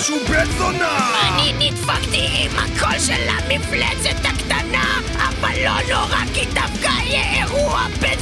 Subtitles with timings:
[0.00, 7.42] משהו בזונה אני נדפקתי עם הקול של המפלצת הקטנה אבל לא נורא כי דווקא יהיה
[7.42, 8.18] אירוע בן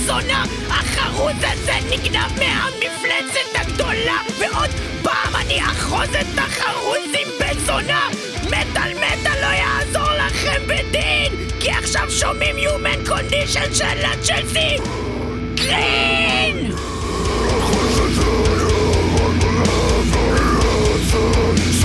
[0.71, 4.71] החרוז הזה נגנב מהמפלצת הגדולה ועוד
[5.03, 8.09] פעם אני אחרוז את החרוזים בן זונה
[8.47, 14.77] מטאל מטאל לא יעזור לכם בדין כי עכשיו שומעים Human Condition של הצ'לסי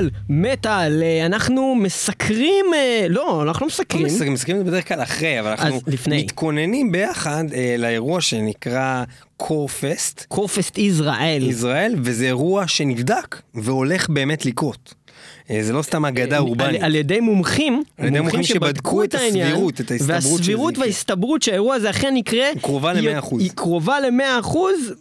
[0.00, 4.06] מטאל, מטאל, אה, אנחנו מסקרים, אה, לא, אנחנו לא מסקרים.
[4.06, 6.22] את זה בדרך כלל אחרי, אבל אנחנו לפני.
[6.22, 9.04] מתכוננים ביחד אה, לאירוע שנקרא
[9.36, 11.42] קורפסט, קורפסט ישראל.
[11.42, 14.94] ישראל, וזה אירוע שנבדק והולך באמת לקרות.
[15.50, 16.82] אה, זה לא סתם אגדה על, אורבנית.
[16.82, 20.84] על ידי מומחים, על ידי מומחים שבדקו את העניין, הסבירות, את ההסתברות והסבירות יקרה.
[20.84, 23.36] וההסתברות שהאירוע הזה אכן יקרה, היא קרובה היא- ל-100%.
[23.38, 24.56] היא קרובה ל-100%,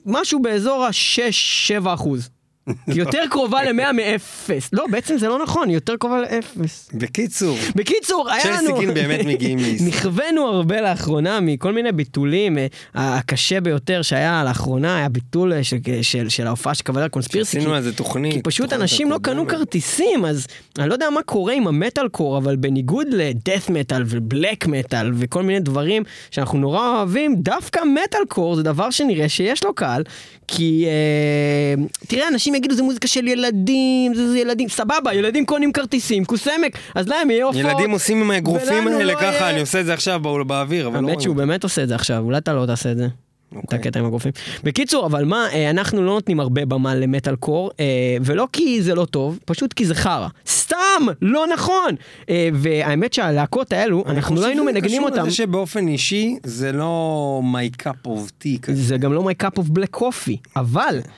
[0.06, 2.30] משהו באזור ה-6-7 אחוז.
[2.88, 4.50] היא יותר קרובה ל-100 מ-0.
[4.74, 6.60] לא, בעצם זה לא נכון, היא יותר קרובה ל-0.
[6.94, 8.58] בקיצור, בקיצור, היה לנו...
[8.58, 9.90] צ'לסי גרין באמת מגיעים לישראל.
[9.90, 12.58] נכווינו הרבה לאחרונה מכל מיני ביטולים.
[12.58, 17.58] אה, הקשה ביותר שהיה לאחרונה היה ביטול אה, של, של, של ההופעה של קבלת קונספירסי.
[17.58, 18.34] עשינו על זה תוכנית.
[18.34, 19.18] כי פשוט אנשים לא.
[19.22, 20.48] קנו כרטיסים, אז
[20.80, 25.44] אני לא יודע מה קורה עם המטאל קור, אבל בניגוד לדאט מטאל ובלק מטאל וכל
[25.44, 30.04] מיני דברים שאנחנו נורא אוהבים, דווקא מטאל קור זה דבר שנראה שיש לו קהל,
[30.48, 35.72] כי אה, תראה, אנשים יגידו זה מוזיקה של ילדים, זה, זה ילדים, סבבה, ילדים קונים
[35.72, 37.66] כרטיסים, כוסמק, אז להם יהיה הופעות.
[37.66, 40.88] ילדים עושים עם האגרופים האלה לא ככה, יהיה- אני עושה את זה עכשיו בא- באוויר,
[40.88, 41.36] אבל לא האמת שהוא.
[41.36, 43.06] באמת עושה את זה עכשיו, אולי אתה לא תעשה את זה.
[43.06, 43.80] את אוקיי.
[43.80, 44.32] הקטע עם הגופים.
[44.64, 47.86] בקיצור, אבל מה, אה, אנחנו לא נותנים הרבה במה למטאל קור, אה,
[48.22, 50.28] ולא כי זה לא טוב, פשוט כי זה חרא.
[50.48, 50.76] סתם
[51.22, 51.96] לא נכון.
[52.30, 55.14] אה, והאמת שהלהקות האלו, אנחנו לא היינו מנגנים אותם.
[55.20, 58.82] אני חושב שזה קשור לזה שבאופן אישי זה לא my cup of tea כזה.
[58.84, 61.10] זה גם לא my cup of black coffee, אבל אה,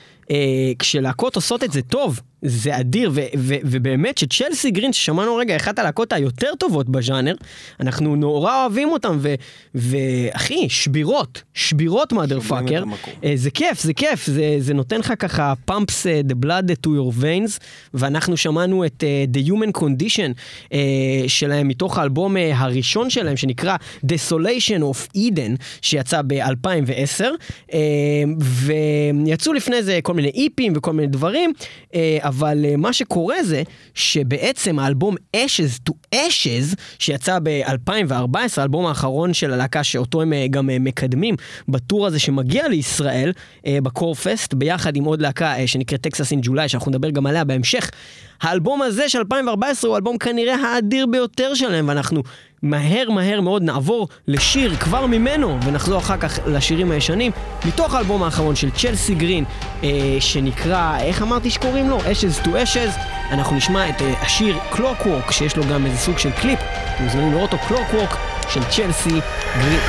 [0.78, 5.78] כשלהקות עושות את זה טוב, זה אדיר, ו- ו- ובאמת שצ'לסי גרין, ששמענו רגע, אחת
[5.78, 7.34] הלהקות היותר טובות בז'אנר,
[7.80, 9.34] אנחנו נורא אוהבים אותם, ו-
[9.74, 12.84] ואחי, שבירות, שבירות מאדר פאקר,
[13.24, 16.88] אה, זה כיף, זה כיף, זה, זה נותן לך ככה pumps uh, the blood to
[16.88, 17.60] your veins,
[17.94, 20.32] ואנחנו שמענו את uh, The Human Condition
[20.64, 20.74] uh,
[21.28, 23.76] שלהם מתוך האלבום uh, הראשון שלהם, שנקרא
[24.06, 27.24] Desolation of Eden, שיצא ב-2010,
[27.70, 27.74] uh,
[28.38, 31.52] ויצאו לפני זה כל מיני איפים וכל מיני דברים.
[31.92, 31.94] Uh,
[32.28, 33.62] אבל uh, מה שקורה זה
[33.94, 40.70] שבעצם האלבום Ashes to Ashes, שיצא ב-2014, האלבום האחרון של הלהקה שאותו הם uh, גם
[40.70, 41.34] uh, מקדמים
[41.68, 43.32] בטור הזה שמגיע לישראל,
[43.66, 47.90] ב Corefest, ביחד עם עוד להקה שנקראת Texas in July, שאנחנו נדבר גם עליה בהמשך.
[48.40, 52.22] האלבום הזה של 2014 הוא האלבום כנראה האדיר ביותר שלהם, ואנחנו
[52.62, 57.32] מהר מהר מאוד נעבור לשיר כבר ממנו, ונחזור אחר כך לשירים הישנים,
[57.64, 59.44] מתוך האלבום האחרון של Chelsea Grin,
[59.84, 61.98] אה, שנקרא, איך אמרתי שקוראים לו?
[61.98, 62.98] Ashes to Ashes.
[63.30, 66.58] אנחנו נשמע את אה, השיר Clockwork, שיש לו גם איזה סוג של קליפ,
[66.94, 68.16] אתם מוזמנים לראות אותו, Clockwork
[68.48, 69.20] של Chelsea
[69.60, 69.80] גרין.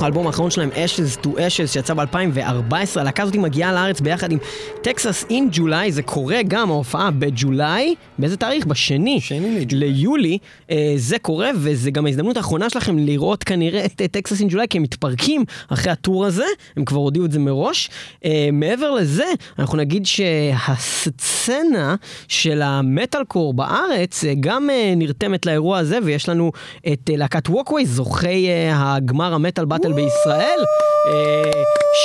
[0.00, 3.00] מתוך האלבום האחרון שלהם Ashes to Ashes שיצא ב-2014.
[3.00, 4.38] הלהקה הזאת מגיעה לארץ ביחד עם
[4.82, 8.66] טקסס אין ג'ולי, זה קורה גם ההופעה בג'ולי, באיזה תאריך?
[8.66, 9.66] בשני שני.
[9.72, 10.38] ליולי.
[10.70, 14.78] אה, זה קורה וזה גם ההזדמנות האחרונה שלכם לראות כנראה את טקסס אין ג'ולי כי
[14.78, 16.44] הם מתפרקים אחרי הטור הזה,
[16.76, 17.90] הם כבר הודיעו את זה מראש.
[18.24, 19.26] אה, מעבר לזה,
[19.58, 21.94] אנחנו נגיד שהסצנה
[22.28, 26.52] של המטאל קור בארץ אה, גם נרתמת לאירוע הזה ויש לנו
[26.92, 30.64] את להקת ווקווי, זוכי הגמר המטאל באטל בישראל,
[31.06, 31.62] אה,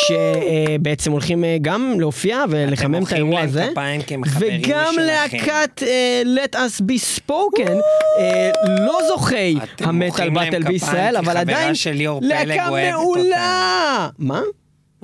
[0.07, 3.69] שבעצם הולכים אה, גם להופיע ולחמם את האירוע הזה.
[4.39, 4.93] וגם.
[4.99, 7.75] להקת אה, Let Us Be Spoken,
[8.67, 11.73] לא זוכי המטאל באטל בישראל, אבל עדיין
[12.21, 14.09] להקה מעולה.
[14.19, 14.41] מה?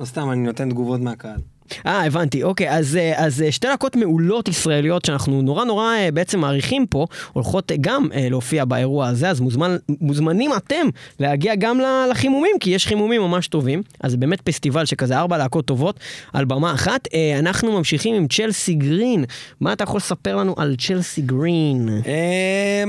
[0.00, 1.51] לא סתם, אני נותן תגובות מהקהל.
[1.86, 6.10] אה, הבנתי, אוקיי, אז, אה, אז אה, שתי להקות מעולות ישראליות שאנחנו נורא נורא אה,
[6.10, 10.86] בעצם מעריכים פה, הולכות גם להופיע באירוע הזה, אז מוזמן, מוזמנים אתם
[11.20, 15.64] להגיע גם לחימומים, כי יש חימומים ממש טובים, אז זה באמת פסטיבל שכזה ארבע להקות
[15.64, 16.00] טובות
[16.32, 17.08] על במה אחת.
[17.38, 19.24] אנחנו ממשיכים עם צ'לסי גרין,
[19.60, 21.88] מה אתה יכול לספר לנו על צ'לסי גרין?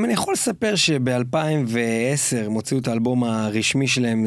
[0.05, 4.25] אני יכול לספר שב-2010 הם הוציאו את האלבום הרשמי שלהם,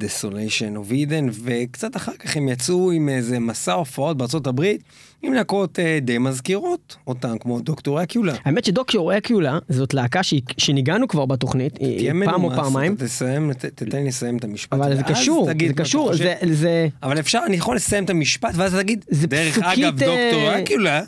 [0.00, 4.82] Desolation of Eden, וקצת אחר כך הם יצאו עם איזה מסע הופעות בארצות הברית,
[5.22, 8.34] עם להקות אה, די מזכירות אותם, כמו דוקטור אקיולה.
[8.44, 13.04] האמת שדוקטור אקיולה זאת להקה שהיא- שניגענו כבר בתוכנית, תהיה פעם או מנומס, פעמיים, אתה
[13.04, 14.72] תסיים, ת- תתן לי לסיים את המשפט.
[14.72, 16.14] אבל זה קשור, זה קשור.
[16.16, 16.88] זה- זה...
[17.02, 20.14] אבל אפשר, אני יכול לסיים את המשפט, ואז תגיד, זה דרך פסוקית, אגב, דוקטור
[20.48, 21.02] אה, אקיולה,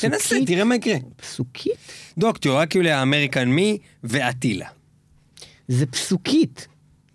[0.00, 0.36] תנסה.
[0.46, 0.96] תראה מה יקרה.
[1.16, 1.72] פסוקית?
[2.18, 4.66] דוקטור אקיולה, האמריקן מי ואטילה.
[5.68, 6.66] זה פסוקית.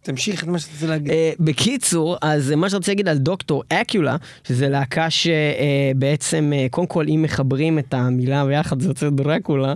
[0.09, 1.11] תמשיך את מה שאתה רוצה להגיד.
[1.11, 7.21] אה, בקיצור, אז מה שרציתי להגיד על דוקטור אקיולה, שזה להקה שבעצם, קודם כל, אם
[7.21, 9.73] מחברים את המילה ביחד, זה יוצא דרקולה.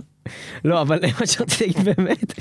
[0.64, 2.34] לא, אבל מה שרציתי להגיד באמת,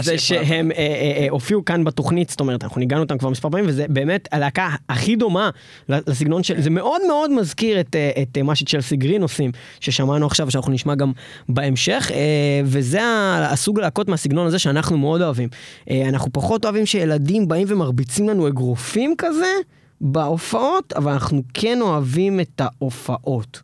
[0.00, 0.18] זה.
[0.18, 3.64] שהם אה, אה, אה, הופיעו כאן בתוכנית, זאת אומרת, אנחנו ניגענו אותם כבר מספר פעמים,
[3.68, 5.50] וזה באמת הלהקה הכי דומה
[5.88, 10.94] לסגנון של, זה מאוד מאוד מזכיר את, מה שצ'לסי גרין עושים, ששמענו עכשיו, שאנחנו נשמע
[10.94, 11.12] גם
[11.48, 12.10] בהמשך,
[12.64, 13.00] וזה
[13.40, 15.48] הסוג הלהקות מהסגנון הזה שאנחנו מאוד אוהבים.
[15.90, 19.52] אנחנו פחות אוהבים שילדים באים ומרביצים לנו אגרופים כזה
[20.00, 23.62] בהופעות, אבל אנחנו כן אוהבים את ההופעות.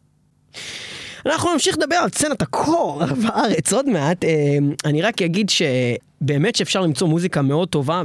[1.27, 4.25] אנחנו נמשיך לדבר על סצנת הקור בארץ עוד מעט.
[4.25, 8.03] אה, אני רק אגיד שבאמת שאפשר למצוא מוזיקה מאוד טובה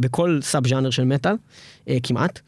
[0.00, 1.34] בכל סאב ז'אנר של מטאל,
[1.88, 2.40] אה, כמעט.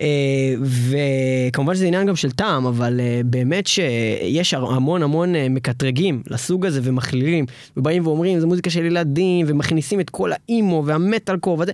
[0.00, 6.80] אה, וכמובן שזה עניין גם של טעם, אבל באמת שיש המון המון מקטרגים לסוג הזה
[6.82, 7.46] ומכלילים,
[7.76, 11.72] ובאים ואומרים זה מוזיקה של ילדים, ומכניסים את כל האימו והמטאל קור וזה.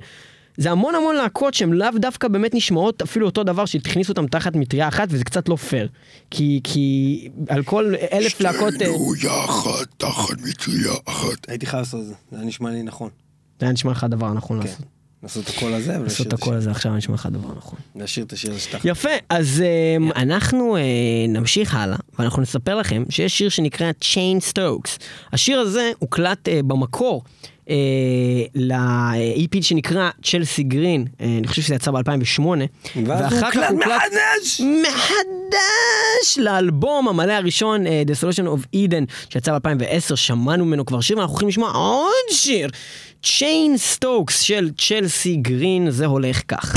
[0.57, 4.57] זה המון המון להקות שהן לאו דווקא באמת נשמעות אפילו אותו דבר שהכניסו אותם תחת
[4.57, 5.89] מטריה אחת וזה קצת לא פייר.
[6.31, 8.75] כי, כי על כל אלף להקות...
[8.75, 11.49] אה, שתינו יחד תחת מטריה אחת.
[11.49, 13.11] הייתי חייב לעשות את זה, זה היה נשמע לי נכון.
[13.61, 14.67] זה היה נשמע לך הדבר הנכון כן.
[14.67, 14.87] לעשות.
[15.23, 16.55] לעשות את הקול הזה לעשות את הקול.
[16.55, 17.79] הזה עכשיו נשמע לך הדבר הנכון.
[17.97, 18.79] להשאיר את השיר הזה שאתה...
[18.85, 20.81] יפה, אז um, אנחנו uh,
[21.29, 25.03] נמשיך הלאה, ואנחנו נספר לכם שיש שיר שנקרא Chain Stokes.
[25.33, 27.23] השיר הזה הוקלט uh, במקור
[27.67, 27.69] uh,
[28.55, 32.41] ל-EP שנקרא צ'לסי גרין, uh, אני חושב שזה יצא ב-2008.
[33.07, 34.61] ואז הוא הוקלט מחדש!
[34.83, 41.19] מחדש לאלבום המלא הראשון, uh, The Solution of Eden, שיצא ב-2010, שמענו ממנו כבר שיר,
[41.19, 42.69] ואנחנו הולכים לשמוע עוד שיר,
[43.27, 46.75] Chain Stokes של צ'לסי גרין, זה הולך כך.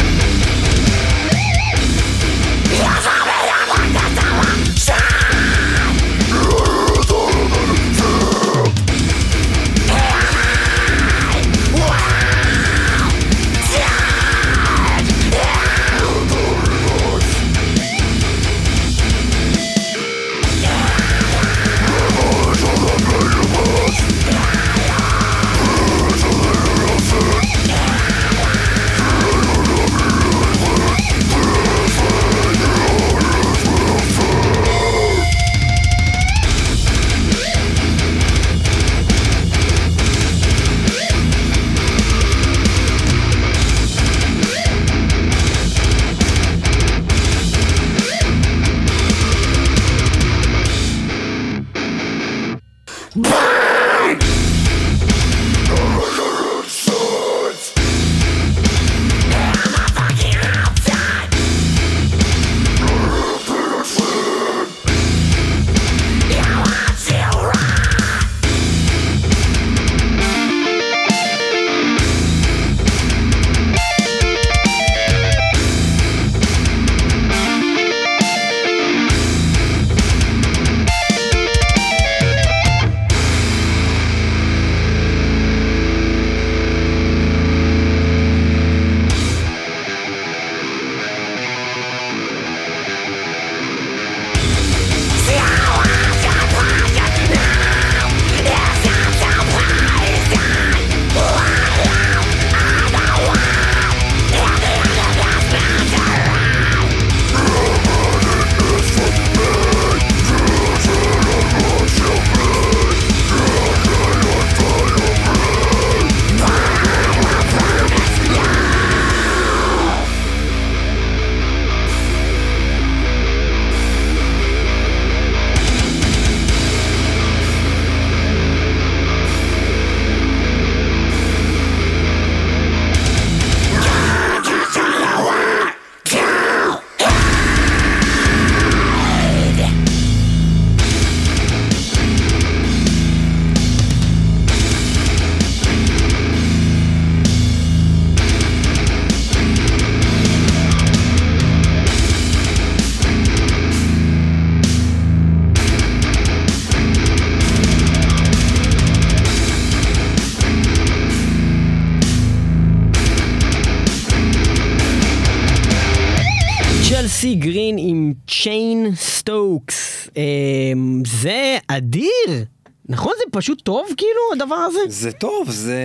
[173.36, 174.80] פשוט טוב כאילו הדבר הזה?
[174.88, 175.80] זה טוב, זה...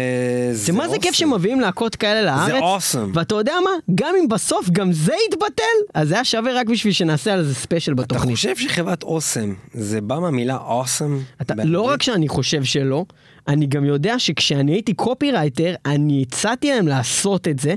[0.53, 1.15] זה מה זה כיף.
[1.15, 2.63] שמביאים להקות כאלה לארץ.
[2.63, 3.09] awesome.
[3.15, 3.71] ואתה יודע מה?
[3.95, 5.63] גם אם בסוף גם זה יתבטל,
[5.95, 8.37] אז זה היה שווה רק בשביל שנעשה על זה ספיישל אתה בתוכנית.
[8.37, 11.19] חושב שחברת אוסם, זה בא מהמילה awesome?
[11.43, 13.05] אתה, לא רק שאני חושב שלא,
[13.49, 17.75] אני גם יודע שכשאני הייתי קופירייטר, אני הצעתי להם לעשות את זה,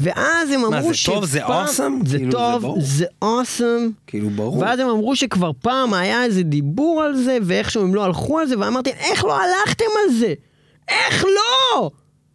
[0.00, 1.14] ואז הם אמרו מה, זה שפעם...
[1.14, 1.24] טוב?
[1.24, 2.06] זה awesome?
[2.06, 2.78] זה כאילו, זה טוב, ברור.
[2.80, 3.88] זה awesome.
[4.06, 4.58] כאילו, ברור.
[4.58, 8.46] ואז הם אמרו שכבר פעם היה איזה דיבור על זה, ואיכשהו הם לא הלכו על
[8.46, 10.34] זה, ואמרתי, איך לא הלכתם על זה?
[10.88, 11.90] איך לא?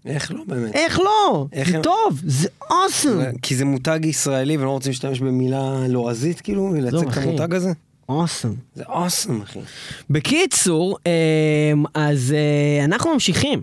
[0.05, 0.75] איך לא באמת?
[0.75, 1.45] איך לא?
[1.53, 3.19] איך זה הם- טוב, זה אוסם.
[3.41, 7.19] כי זה מותג ישראלי ולא רוצים להשתמש במילה לועזית כאילו, לייצג את אחי.
[7.19, 7.71] המותג הזה?
[8.12, 8.54] אוסם.
[8.76, 9.60] זה אוסם אחי.
[10.10, 13.62] בקיצור, אמ, אז אה, אנחנו ממשיכים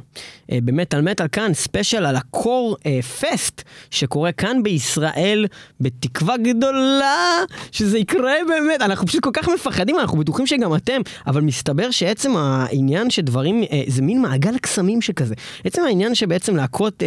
[0.52, 5.46] אה, במטאל מטאל כאן, ספיישל על הקור אה, פסט שקורה כאן בישראל,
[5.80, 7.38] בתקווה גדולה
[7.72, 8.82] שזה יקרה באמת.
[8.82, 14.02] אנחנו פשוט כל כך מפחדים, אנחנו בטוחים שגם אתם, אבל מסתבר שעצם העניין שדברים, זה
[14.02, 15.34] מין מעגל קסמים שכזה.
[15.64, 17.02] עצם העניין שבעצם להקות,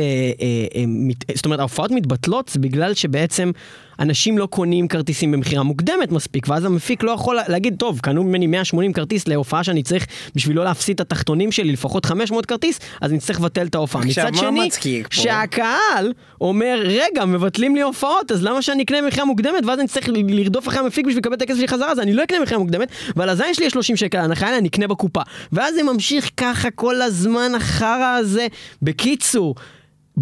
[1.36, 3.52] זאת אומרת, ההופעות מתבטלות זה בגלל שבעצם...
[4.02, 8.48] אנשים לא קונים כרטיסים במכירה מוקדמת מספיק, ואז המפיק לא יכול להגיד, טוב, קנו ממני
[8.48, 13.12] 180 כרטיס להופעה שאני צריך, בשביל לא להפסיד את התחתונים שלי, לפחות 500 כרטיס, אז
[13.12, 14.02] אני צריך לבטל את ההופעה.
[14.06, 14.70] מצד שני?
[15.12, 20.10] שהקהל אומר, רגע, מבטלים לי הופעות, אז למה שאני אקנה במכירה מוקדמת, ואז אני צריך
[20.10, 22.88] לרדוף אחרי המפיק בשביל לקבל את הכסף שלי חזרה, אז אני לא אקנה במכירה מוקדמת,
[23.16, 25.22] ועל הזין שלי יש 30 שקל הנחה, אני אקנה בקופה.
[25.52, 28.48] ואז זה ממשיך ככה כל הזמן החרא הזה.
[28.82, 29.56] בקיצור,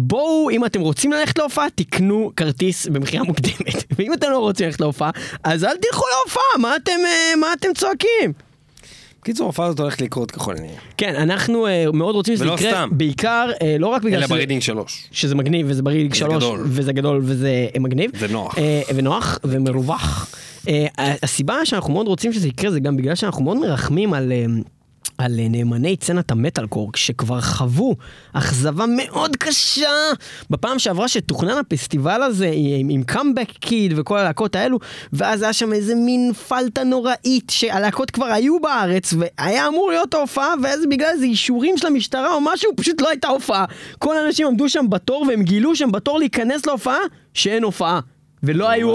[0.02, 3.84] בואו, אם אתם רוצים ללכת להופעה, תקנו כרטיס במכירה מוקדמת.
[3.98, 5.10] ואם אתם לא רוצים ללכת להופעה,
[5.44, 8.32] אז אל תלכו להופעה, מה אתם, אה, מה אתם צועקים?
[9.22, 10.74] בקיצור, ההופעה הזאת הולכת לקרות ככל הנראה.
[10.96, 12.88] כן, אנחנו אה, מאוד רוצים שזה יקרה, סתם.
[12.92, 14.34] בעיקר, אה, לא רק בגלל אלא שזה...
[14.34, 15.08] ברידינג שלוש.
[15.12, 16.60] שזה מגניב וזה ברידינג וזה שלוש, גדול.
[16.64, 18.10] וזה גדול וזה מגניב.
[18.18, 18.58] ונוח.
[18.58, 20.34] אה, ונוח ומרווח.
[20.68, 24.32] אה, הסיבה שאנחנו מאוד רוצים שזה יקרה זה גם בגלל שאנחנו מאוד מרחמים על...
[24.32, 24.44] אה,
[25.20, 27.96] על אה, נאמני סצנת המטאל קור, שכבר חוו
[28.32, 29.90] אכזבה מאוד קשה
[30.50, 34.78] בפעם שעברה שתוכנן הפסטיבל הזה עם, עם קאמבק קיד וכל הלהקות האלו,
[35.12, 40.54] ואז היה שם איזה מין פלטה נוראית שהלהקות כבר היו בארץ והיה אמור להיות ההופעה,
[40.62, 43.64] ואז בגלל איזה אישורים של המשטרה או משהו, פשוט לא הייתה הופעה.
[43.98, 46.98] כל האנשים עמדו שם בתור והם גילו שהם בתור להיכנס להופעה,
[47.34, 48.00] שאין הופעה.
[48.42, 48.94] ולא היו...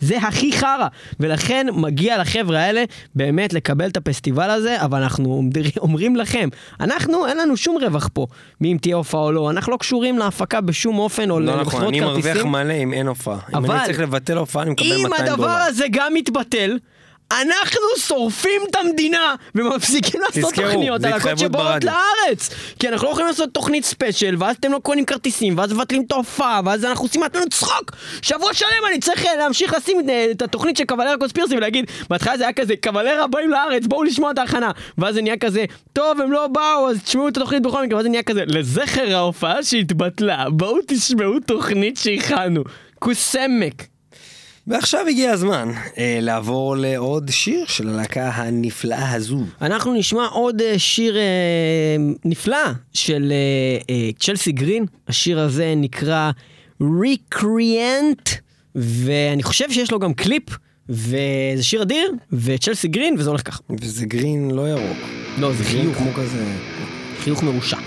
[0.00, 0.86] זה הכי חרא,
[1.20, 5.50] ולכן מגיע לחבר'ה האלה באמת לקבל את הפסטיבל הזה, אבל אנחנו אומר-
[5.86, 6.48] אומרים לכם,
[6.80, 8.26] אנחנו, אין לנו שום רווח פה,
[8.60, 11.88] מאם תהיה הופעה או לא, אנחנו לא קשורים להפקה בשום אופן או לא נכון, למכירות
[11.88, 12.52] אני מרוויח כרטיסים.
[12.52, 13.38] מלא אם אין הופעה.
[13.56, 15.32] אם אני צריך לבטל הופעה, אני מקבל 200 אם דולר.
[15.32, 16.78] הדבר הזה גם מתבטל,
[17.32, 21.90] אנחנו שורפים את המדינה ומפסיקים לעשות תזכרו, תוכניות זה על התחייבות שבאות ברדיו.
[21.90, 22.50] לארץ.
[22.78, 26.12] כי אנחנו לא יכולים לעשות תוכנית ספיישל, ואז אתם לא קונים כרטיסים, ואז מבטלים את
[26.12, 27.92] ההופעה, ואז אנחנו עושים מעצמנו צחוק.
[28.22, 32.36] שבוע שלם אני צריך אה, להמשיך לשים אה, את התוכנית של קבלר הקונספירסי ולהגיד, בהתחלה
[32.36, 34.70] זה היה כזה, קבלר הבאים לארץ, בואו לשמוע את ההכנה.
[34.98, 38.04] ואז זה נהיה כזה, טוב, הם לא באו, אז תשמעו את התוכנית בכל מקרה, ואז
[38.04, 42.64] זה נהיה כזה, לזכר ההופעה שהתבטלה, בואו תשמעו תוכנית שהכנו.
[42.98, 43.93] כוס-סמק.
[44.66, 49.38] ועכשיו הגיע הזמן אה, לעבור לעוד שיר של הלהקה הנפלאה הזו.
[49.62, 51.22] אנחנו נשמע עוד אה, שיר אה,
[52.24, 54.86] נפלא של אה, אה, צ'לסי גרין.
[55.08, 56.30] השיר הזה נקרא
[56.82, 58.30] Recreant,
[58.74, 60.42] ואני חושב שיש לו גם קליפ,
[60.88, 63.60] וזה שיר אדיר, וצ'לסי גרין, וזה הולך ככה.
[63.80, 64.96] וזה גרין לא ירוק.
[65.38, 66.44] לא, זה חיוך, כמו כזה...
[67.20, 67.78] חיוך מרושע.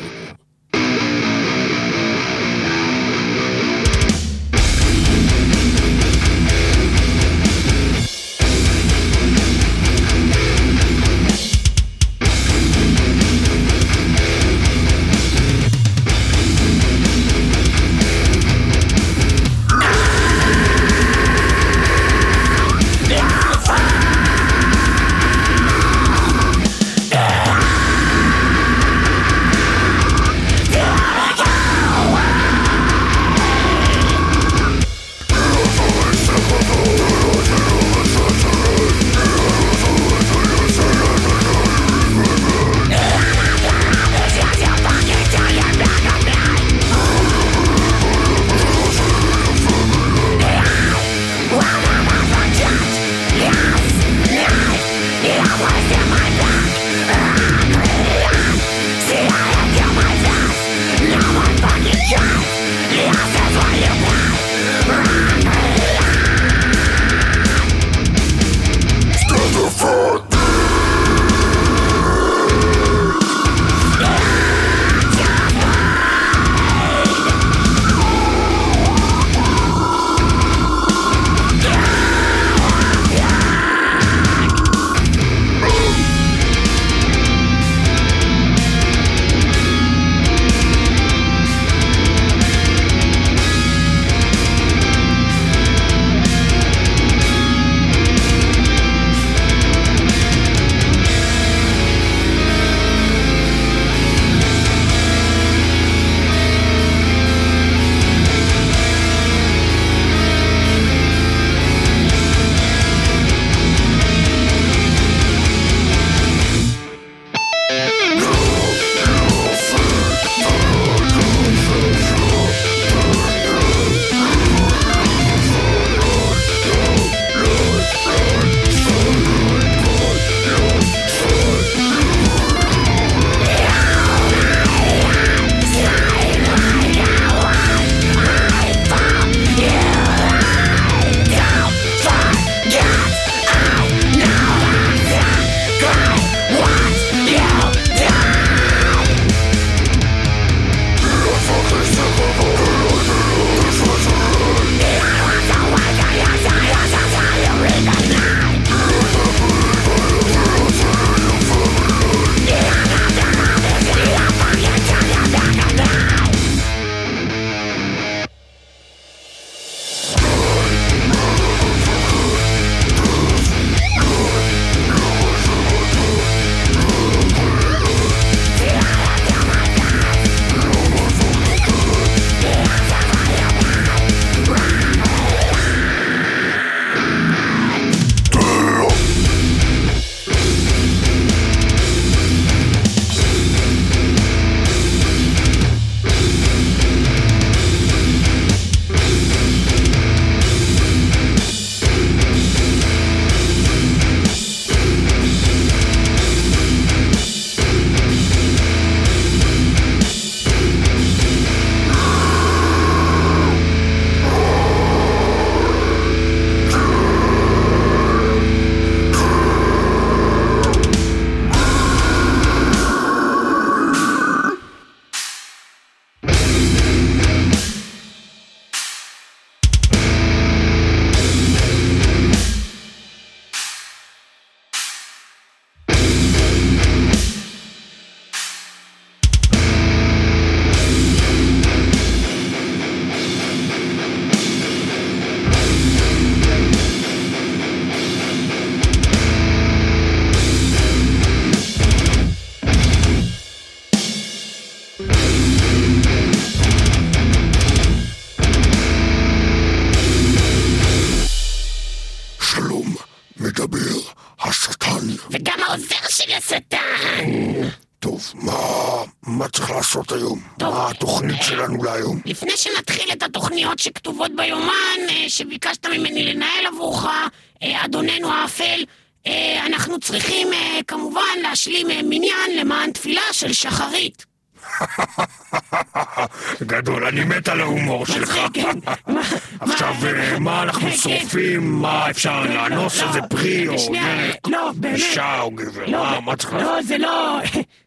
[290.97, 291.81] שורפים?
[291.81, 294.47] מה אפשר לאנוס לא, איזה פרי או ירק?
[294.47, 294.71] לא.
[294.93, 295.85] אישה או גבר?
[295.85, 296.67] לא, מה, מה צריך לעשות?
[296.75, 297.39] לא, זה לא,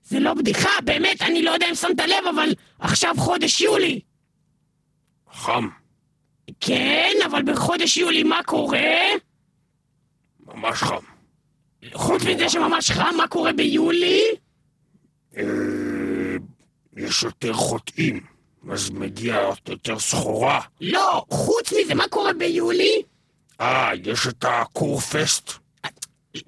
[0.02, 4.00] זה לא בדיחה, באמת, אני לא יודע אם שמת לב, אבל עכשיו חודש יולי.
[5.32, 5.68] חם,
[6.60, 8.80] כן, אבל בחודש יולי מה קורה?
[10.46, 10.96] ממש חם.
[11.92, 14.22] חוץ מזה שממש חם, מה קורה ביולי?
[15.36, 15.42] אה,
[16.96, 18.20] יש יותר חוטאים,
[18.72, 20.60] אז מגיע יותר סחורה.
[20.80, 23.02] לא, חוץ מזה, מה קורה ביולי?
[23.60, 25.52] אה, יש את הקורפסט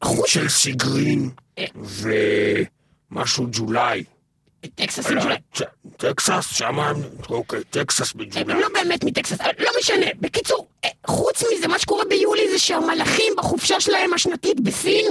[0.05, 1.65] חוץ של סיגרין אה.
[3.11, 4.05] ומשהו ג'ולי.
[4.75, 5.35] טקסס עם ג'ולי.
[5.55, 5.63] ט-
[5.97, 6.93] טקסס, שמה,
[7.31, 8.61] אוקיי, טקסס הם בג'ולי.
[8.61, 10.07] לא באמת מטקסס, לא משנה.
[10.21, 15.07] בקיצור, אה, חוץ מזה, מה שקורה ביולי זה שהמלאכים בחופשה שלהם השנתית בסין.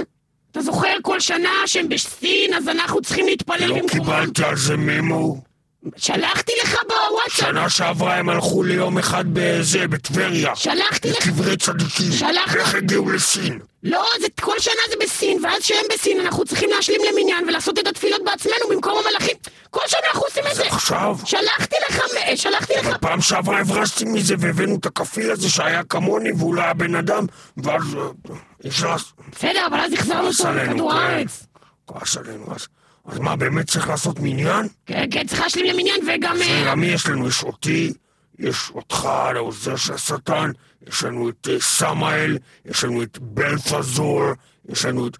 [0.50, 3.88] אתה זוכר כל שנה שהם בסין, אז אנחנו צריכים להתפלל לא במקומם.
[4.04, 5.51] קיבלתי על זה ממו.
[5.96, 7.48] שלחתי לך בוואטסאפ.
[7.48, 10.56] שנה שעברה הם הלכו ליום אחד בזה, בטבריה.
[10.56, 11.26] שלחתי לך.
[11.26, 12.12] לקברי צדיקים.
[12.12, 12.60] שלחנו.
[12.60, 13.58] איך הגיעו לסין?
[13.82, 17.86] לא, זה כל שנה זה בסין, ואז כשהם בסין אנחנו צריכים להשלים למניין ולעשות את
[17.86, 19.36] התפילות בעצמנו במקום המלאכים.
[19.70, 20.66] כל שנה אנחנו עושים את זה.
[20.66, 21.16] עכשיו?
[21.24, 22.02] שלחתי לך,
[22.36, 22.86] שלחתי לך.
[22.86, 26.94] אבל פעם שעברה הברשתי מזה והבאנו את הכפיל הזה שהיה כמוני והוא לא היה בן
[26.94, 29.12] אדם ואז אה, לעשות...
[29.32, 30.92] בסדר, אבל אז החזרנו אותו לכדור.
[30.92, 31.46] הארץ.
[31.86, 32.66] כעס עלינו אז.
[33.04, 34.66] אז מה, באמת צריך לעשות מניין?
[34.86, 36.36] כן, כן, צריך להשלים למניין וגם...
[36.42, 37.28] אה, רגע, מי יש לנו?
[37.28, 37.92] יש אותי,
[38.38, 40.50] יש אותך, העוזר של השטן,
[40.88, 44.22] יש לנו את אה, סמאל, יש לנו את בלפזור,
[44.68, 45.16] יש לנו את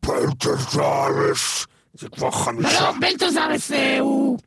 [0.00, 2.80] פלטזרס, זה כבר לא, חמישה.
[2.80, 4.38] לא, בלטוזרס אה, הוא-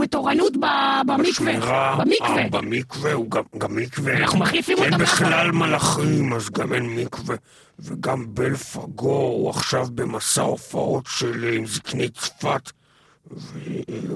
[0.00, 1.02] בתורנות במקווה.
[1.06, 2.38] במקווה.
[2.42, 4.16] אה, במקווה, הוא גם, מקווה.
[4.16, 7.36] אנחנו מחליפים אין אותם בכלל מלאכים, אז גם אין מקווה.
[7.78, 12.70] וגם בלפגור, הוא עכשיו במסע הופעות של אה, עם זקני צפת.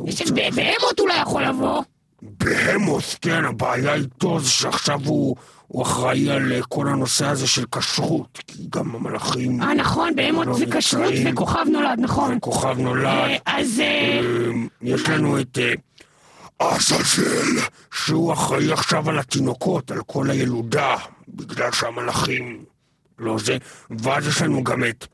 [0.07, 1.83] יש את בהמות הוא לא יכול לבוא.
[2.23, 5.37] בהמוס, כן, הבעיה איתו זה שעכשיו הוא,
[5.75, 10.47] הוא אחראי על אה, כל הנושא הזה של כשרות, כי גם המלאכים אה, נכון, בהמות
[10.47, 11.33] לא זה כשרות נמצאים.
[11.33, 12.37] וכוכב נולד, נכון.
[12.37, 13.07] וכוכב נולד.
[13.07, 13.81] אה, אז...
[13.81, 15.59] אה, אמ, יש לנו את
[16.59, 17.61] עזאזל,
[17.95, 20.97] שהוא אחראי עכשיו על התינוקות, על כל הילודה,
[21.29, 22.65] בגלל שהמלאכים
[23.19, 23.57] לא זה,
[23.91, 25.07] ואז יש לנו גם את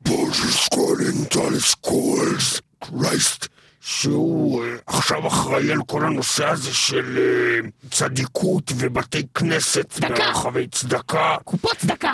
[0.00, 3.48] בוז'ס קולנטלס קולס קרייסט,
[3.80, 10.14] שהוא עכשיו אחראי על כל הנושא הזה של אה, צדיקות ובתי כנסת צדקה.
[10.14, 11.36] ברחבי צדקה.
[11.44, 12.12] קופות צדקה.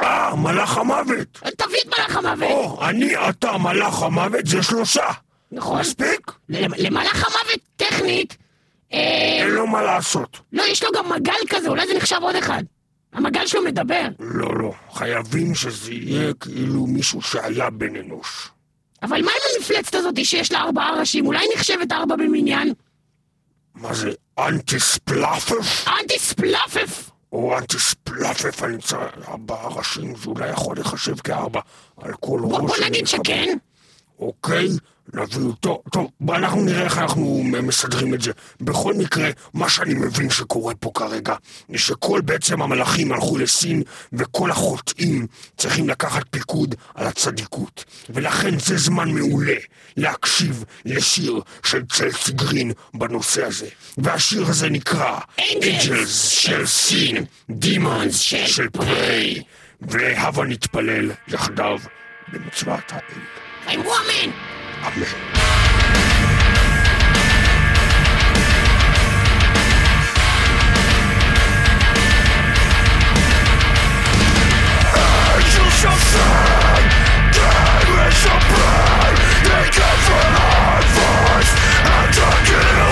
[0.00, 1.40] אה, מלאך המוות!
[1.56, 2.50] תביא את מלאך המוות.
[2.50, 5.06] או, אני, אתה, מלאך המוות, זה שלושה.
[5.52, 5.80] נכון.
[5.80, 6.32] מספיק?
[6.48, 8.36] למלאך המוות טכנית,
[8.92, 8.98] אה,
[9.42, 10.40] אין לו מה לעשות.
[10.52, 12.62] לא, יש לו גם מגל כזה, אולי זה נחשב עוד אחד.
[13.12, 14.02] המגל שלו מדבר.
[14.20, 14.72] לא, לא.
[14.92, 18.48] חייבים שזה יהיה כאילו מישהו שהיה בן אנוש.
[19.02, 21.26] אבל מה עם המפלצת הזאת שיש לה ארבעה ראשים?
[21.26, 22.72] אולי נחשבת ארבע במניין?
[23.74, 25.88] מה זה, אנטי-ספלאפף?
[25.88, 27.10] אנטי ספלאפף!
[27.32, 31.60] או אנטי-ספלאפף, אני צריך ארבעה ראשים, זה אולי יכול לחשב כארבע
[31.96, 32.60] על כל ראש.
[32.60, 33.06] בוא נגיד.
[33.06, 33.56] שכן.
[34.22, 34.68] אוקיי,
[35.14, 35.82] נביא אותו.
[35.92, 38.32] טוב, בוא, אנחנו נראה איך אנחנו מסדרים את זה.
[38.60, 41.34] בכל מקרה, מה שאני מבין שקורה פה כרגע,
[41.68, 43.82] זה שכל בעצם המלאכים הלכו לסין,
[44.12, 47.84] וכל החוטאים צריכים לקחת פיקוד על הצדיקות.
[48.10, 49.56] ולכן זה זמן מעולה
[49.96, 53.68] להקשיב לשיר של צלסי גרין בנושא הזה.
[53.98, 58.12] והשיר הזה נקרא Angels של סין, Demons
[58.46, 59.42] של פריי.
[59.80, 61.78] והבה נתפלל יחדיו
[62.32, 63.41] במצוות האל.
[63.68, 64.34] A woman!
[64.82, 65.32] A man.
[77.32, 81.52] There is a pain, it comes from our voice,
[81.84, 82.91] I'm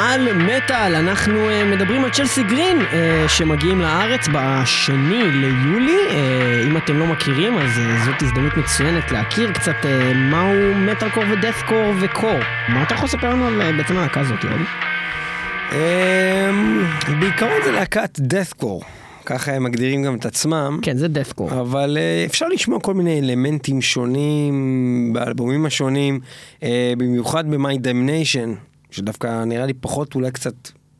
[0.00, 5.98] על מטאל, אנחנו uh, מדברים על צ'לסי גרין uh, שמגיעים לארץ בשני ליולי.
[6.08, 6.12] Uh,
[6.66, 11.24] אם אתם לא מכירים, אז uh, זאת הזדמנות מצוינת להכיר קצת uh, מהו מטאל קור
[11.30, 12.38] ודף קור וקור.
[12.68, 14.64] מה אתה יכול לספר לנו על uh, בעצם הלהקה הזאת, יולי?
[15.72, 16.82] אמ,
[17.20, 18.84] בעיקרון זה להקת deathcore,
[19.24, 20.78] ככה הם מגדירים גם את עצמם.
[20.82, 21.60] כן, זה דף קור.
[21.60, 26.20] אבל אה, אפשר לשמוע כל מיני אלמנטים שונים באלבומים השונים,
[26.62, 30.54] אה, במיוחד ב-My Damnation, שדווקא נראה לי פחות אולי קצת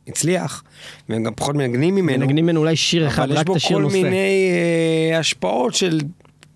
[0.09, 0.63] הצליח,
[1.09, 2.19] והם גם פחות מנגנים ממנו.
[2.19, 3.97] מנגנים ממנו אולי שיר אחד, אבל יש רק בו את השיר כל נושא.
[3.97, 4.51] מיני
[5.13, 6.01] אה, השפעות של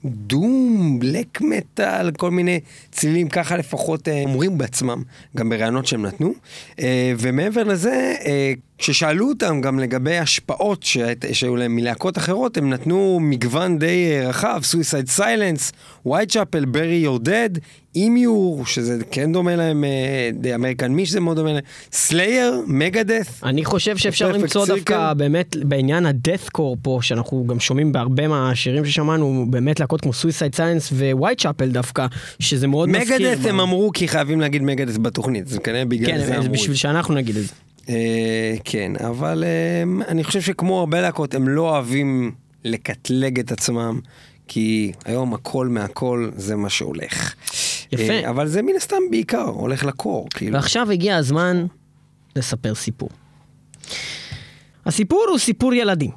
[0.04, 5.02] דום, בלק מטאל, כל מיני צלילים, ככה לפחות אה, אומרים בעצמם,
[5.36, 6.34] גם בראיונות שהם נתנו.
[6.80, 10.82] אה, ומעבר לזה, אה, כששאלו אותם גם לגבי השפעות
[11.32, 15.72] שהיו להם מלהקות אחרות, הם נתנו מגוון די אה, רחב, Suicide Silence,
[16.08, 17.58] Whitechapel, Bury Your Dead,
[17.94, 23.46] Emmure, שזה כן דומה להם, אה, The American Mish זה מאוד דומה להם, Slayer, Megadeth.
[23.48, 24.66] אני חושב שאפשר למצוא.
[24.66, 30.12] דווקא באמת בעניין ה deathcore פה, שאנחנו גם שומעים בהרבה מהשירים ששמענו, באמת להקות כמו
[30.12, 32.06] Suicide Silence, Whitechapel דווקא,
[32.38, 33.16] שזה מאוד מזכיר.
[33.16, 36.52] Megadeth הם אמרו כי חייבים להגיד Megadeth בתוכנית, זה כנראה בגלל כן, זה אמרו.
[36.52, 36.80] בשביל את זה.
[36.80, 37.52] שאנחנו נגיד את זה.
[37.88, 42.32] אה, כן, אבל אה, אני חושב שכמו הרבה להקות, הם לא אוהבים
[42.64, 44.00] לקטלג את עצמם,
[44.48, 47.34] כי היום הכל מהכל זה מה שהולך.
[47.92, 48.12] יפה.
[48.12, 50.54] אה, אבל זה מן הסתם בעיקר הולך לקור, כאילו.
[50.54, 51.66] ועכשיו הגיע הזמן
[52.36, 53.08] לספר סיפור.
[54.86, 56.10] הסיפור הוא סיפור ילדים.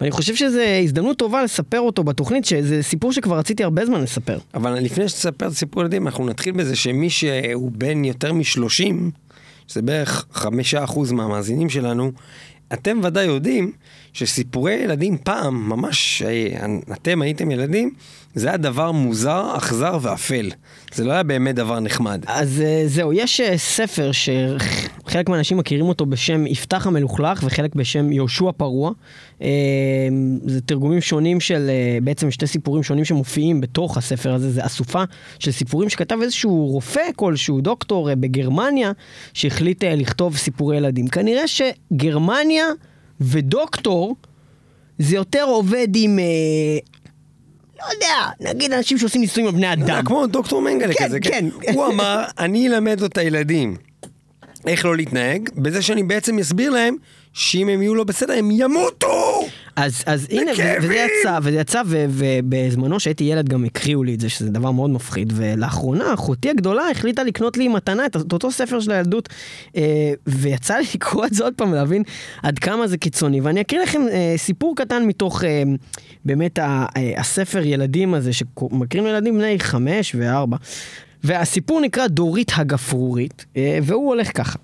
[0.00, 4.38] ואני חושב שזו הזדמנות טובה לספר אותו בתוכנית, שזה סיפור שכבר רציתי הרבה זמן לספר.
[4.54, 9.10] אבל לפני שתספר את סיפור ילדים, אנחנו נתחיל בזה שמי שהוא בן יותר משלושים,
[9.68, 12.12] שזה בערך חמישה אחוז מהמאזינים שלנו,
[12.72, 13.72] אתם ודאי יודעים
[14.12, 17.94] שסיפורי ילדים פעם, ממש, אה, אתם הייתם ילדים,
[18.34, 20.50] זה היה דבר מוזר, אכזר ואפל.
[20.94, 22.22] זה לא היה באמת דבר נחמד.
[22.26, 28.12] אז אה, זהו, יש אה, ספר שחלק מהאנשים מכירים אותו בשם יפתח המלוכלך וחלק בשם
[28.12, 28.92] יהושע פרוע.
[29.42, 29.48] אה,
[30.46, 35.02] זה תרגומים שונים של, אה, בעצם שתי סיפורים שונים שמופיעים בתוך הספר הזה, זה אסופה
[35.38, 38.92] של סיפורים שכתב איזשהו רופא כלשהו, דוקטור אה, בגרמניה,
[39.34, 41.08] שהחליט אה, לכתוב סיפורי ילדים.
[41.08, 42.66] כנראה שגרמניה
[43.20, 44.16] ודוקטור
[44.98, 46.18] זה יותר עובד עם...
[47.78, 50.04] לא יודע, נגיד אנשים שעושים ניסויים על בני אדם.
[50.04, 51.20] כמו דוקטור מנגלה כן, כזה.
[51.20, 51.44] כן.
[51.74, 53.76] הוא אמר, אני אלמד את הילדים
[54.66, 56.96] איך לא להתנהג, בזה שאני בעצם אסביר להם
[57.32, 59.42] שאם הם יהיו לא בסדר, הם ימותו!
[59.76, 60.82] אז, אז הנה, ו-!
[60.82, 64.70] וזה יצא, וזה יצא, ו- ובזמנו שהייתי ילד גם הקריאו לי את זה, שזה דבר
[64.70, 69.28] מאוד מפחיד, ולאחרונה אחותי הגדולה החליטה לקנות לי מתנה את את אותו ספר של הילדות,
[69.76, 72.02] אה, ויצא לי לקרוא את זה עוד פעם, להבין
[72.42, 75.62] עד כמה זה קיצוני, ואני אקריא לכם אה, סיפור קטן מתוך אה,
[76.24, 80.56] באמת ה- אה, הספר ילדים הזה, שמקריאים לילדים בני חמש וארבע,
[81.24, 84.58] והסיפור נקרא דורית הגפרורית, אה, והוא הולך ככה.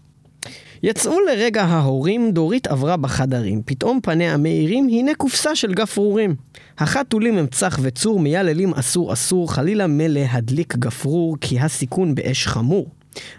[0.85, 3.62] יצאו לרגע ההורים, דורית עברה בחדרים.
[3.64, 6.35] פתאום פניה מאירים, הנה קופסה של גפרורים.
[6.78, 12.87] החתולים הם צח וצור, מייללים אסור אסור, חלילה מלהדליק גפרור, כי הסיכון באש חמור.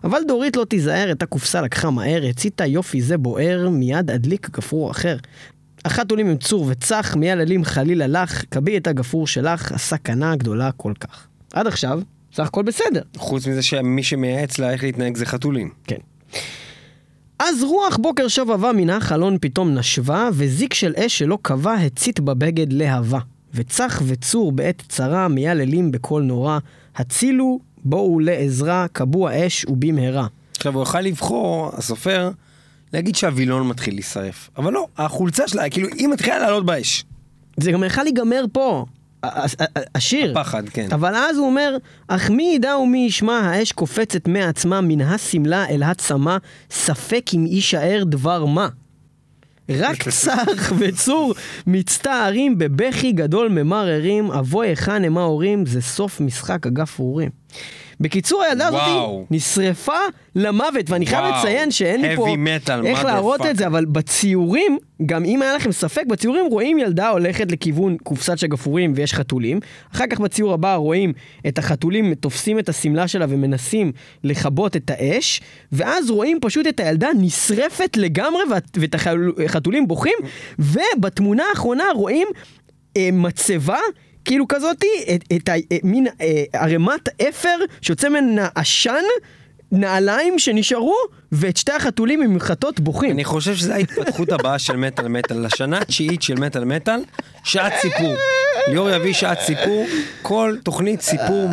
[0.04, 4.92] אבל דורית לא תיזהר, את הקופסה לקחה מהר, הציתה יופי זה בוער, מיד הדליק גפרור
[4.92, 5.18] אחר.
[5.86, 11.28] החתולים הם צור וצח, מייללים חלילה לך, קבי את הגפרור שלך, הסכנה גדולה כל כך.
[11.54, 12.02] עד עכשיו,
[12.34, 13.02] סך הכל בסדר.
[13.18, 15.70] חוץ מזה שמי שמייעץ לה איך להתנהג זה חתולים.
[15.84, 16.00] כן.
[17.40, 22.74] אז רוח בוקר שובבה מן החלון פתאום נשבה, וזיק של אש שלא קבע הצית בבגד
[22.74, 23.20] להבה.
[23.54, 26.60] וצח וצור בעת צרה מייללים בקול נורא,
[26.96, 30.28] הצילו, בואו לעזרה, כבו האש ובמהרה.
[30.58, 32.32] עכשיו, הוא יוכל לבחור, הסופר,
[32.94, 34.50] להגיד שהווילון מתחיל להישרף.
[34.58, 37.06] אבל לא, החולצה שלה, כאילו, היא מתחילה לעלות באש.
[37.58, 38.86] זה גם יכול להיגמר פה,
[39.96, 40.40] השיר.
[40.40, 40.88] הפחד, כן.
[40.92, 45.84] אבל אז הוא אומר, אך מי ידע ומי ישמע, האש קופצת מעצמה מן השמלה אל
[45.84, 46.38] הצמא,
[46.72, 48.68] ספק אם יישאר דבר מה.
[49.70, 51.34] רק צח וצור
[51.68, 57.30] מצטערים בבכי גדול ממררים, אבוי היכן הם ההורים, זה סוף משחק הגפרורים.
[58.00, 59.26] בקיצור, הילדה הזאת.
[59.32, 60.00] נשרפה
[60.36, 61.36] למוות, ואני חייב.
[61.36, 62.28] לציין שאין לי פה
[62.86, 63.58] איך להראות את.
[63.58, 68.48] זה, אבל בציורים, גם אם היה לכם ספק, בציורים רואים ילדה הולכת לכיוון קופסת של
[68.48, 69.60] גפרורים ויש חתולים.
[69.96, 71.14] אחר כך בציור הבא רואים
[71.48, 73.92] את החתולים תופסים את השמלה שלה ומנסים
[74.24, 75.42] לכבות את האש,
[75.72, 78.42] ואז רואים פשוט את הילדה נשרפת לגמרי
[78.76, 78.96] ואת
[79.46, 80.18] החתולים בוכים,
[80.60, 82.28] ובתמונה האחרונה רואים
[82.98, 83.80] אה, מצבה.
[84.26, 89.04] כאילו כזאתי, את, את אה, מין אה, ערימת אפר שיוצא ממנה עשן,
[89.72, 90.96] נעליים שנשארו,
[91.32, 93.12] ואת שתי החתולים עם חטות בוכים.
[93.12, 97.00] אני חושב שזו ההתפתחות הבאה של מטאל מטאל, לשנה התשיעית של מטאל מטאל,
[97.44, 98.16] שעת סיפור.
[98.68, 99.86] ליאור יביא שעת סיפור,
[100.22, 101.50] כל תוכנית סיפור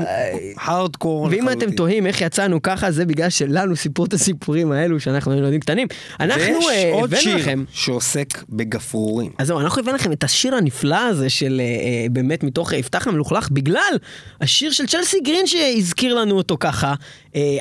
[0.56, 1.28] הארדקור.
[1.30, 1.48] ואם.
[1.48, 5.60] אתם תוהים איך יצאנו ככה, זה בגלל שלנו סיפרו את הסיפורים האלו שאנחנו היינו ילדים
[5.60, 5.88] קטנים.
[6.20, 7.64] אנחנו ויש אה, עוד הבאנו שיר לכם...
[7.72, 9.32] שעוסק בגפרורים.
[9.38, 13.08] אז זהו, אנחנו הבאנו לכם את השיר הנפלא הזה של אה, אה, באמת מתוך יפתח
[13.08, 13.96] המלוכלך, בגלל
[14.40, 16.94] השיר של צ'לסי גרין שהזכיר לנו אותו ככה.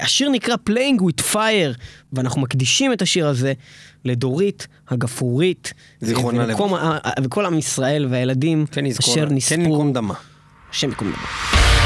[0.02, 1.80] השיר נקרא Playing with Fire,
[2.14, 3.54] ואנחנו מקדישים את השיר הזה
[4.06, 5.74] לדורית הגפרורית.
[6.02, 6.98] זיכרונה לברכה.
[7.24, 9.54] וכל עם ישראל והילדים כן אשר כן נספו.
[9.62, 10.14] ינקום דמה.
[10.72, 11.81] השם ייקום דמה.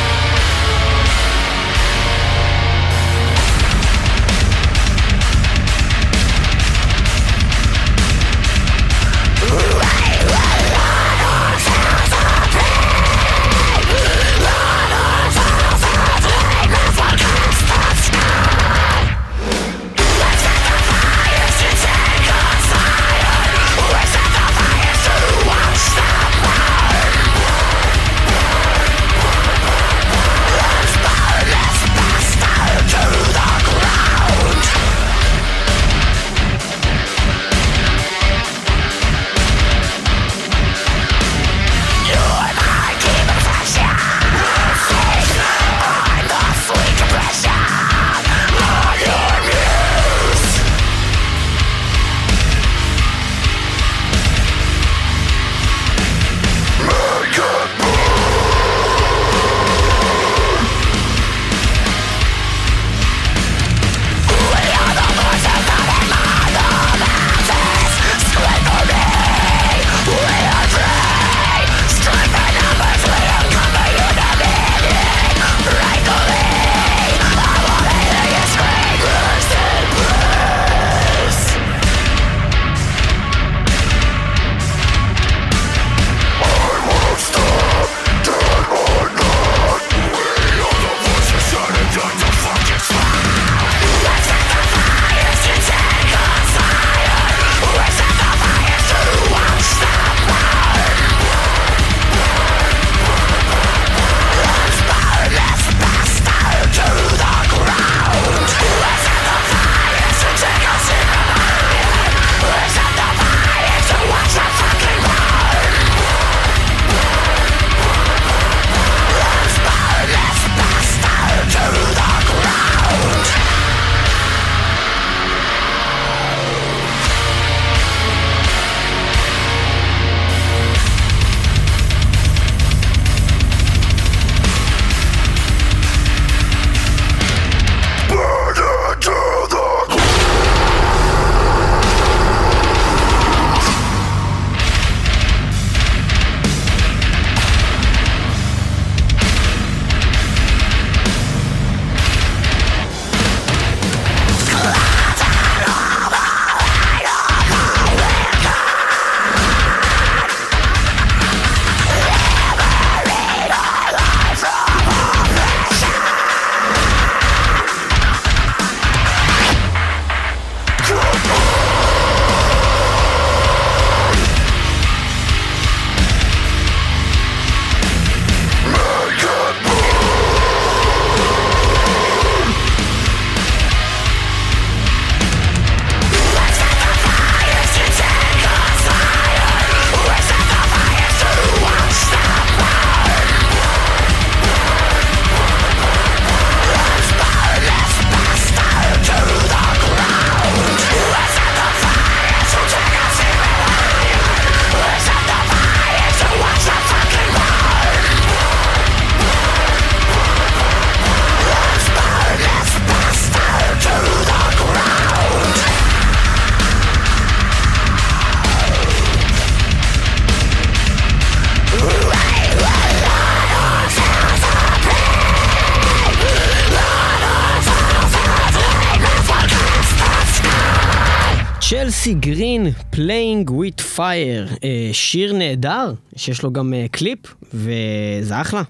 [232.05, 237.19] Chelsea Grin, Playing with Fire, אה, שיר נהדר, שיש לו גם אה, קליפ,
[237.53, 238.61] וזה אחלה.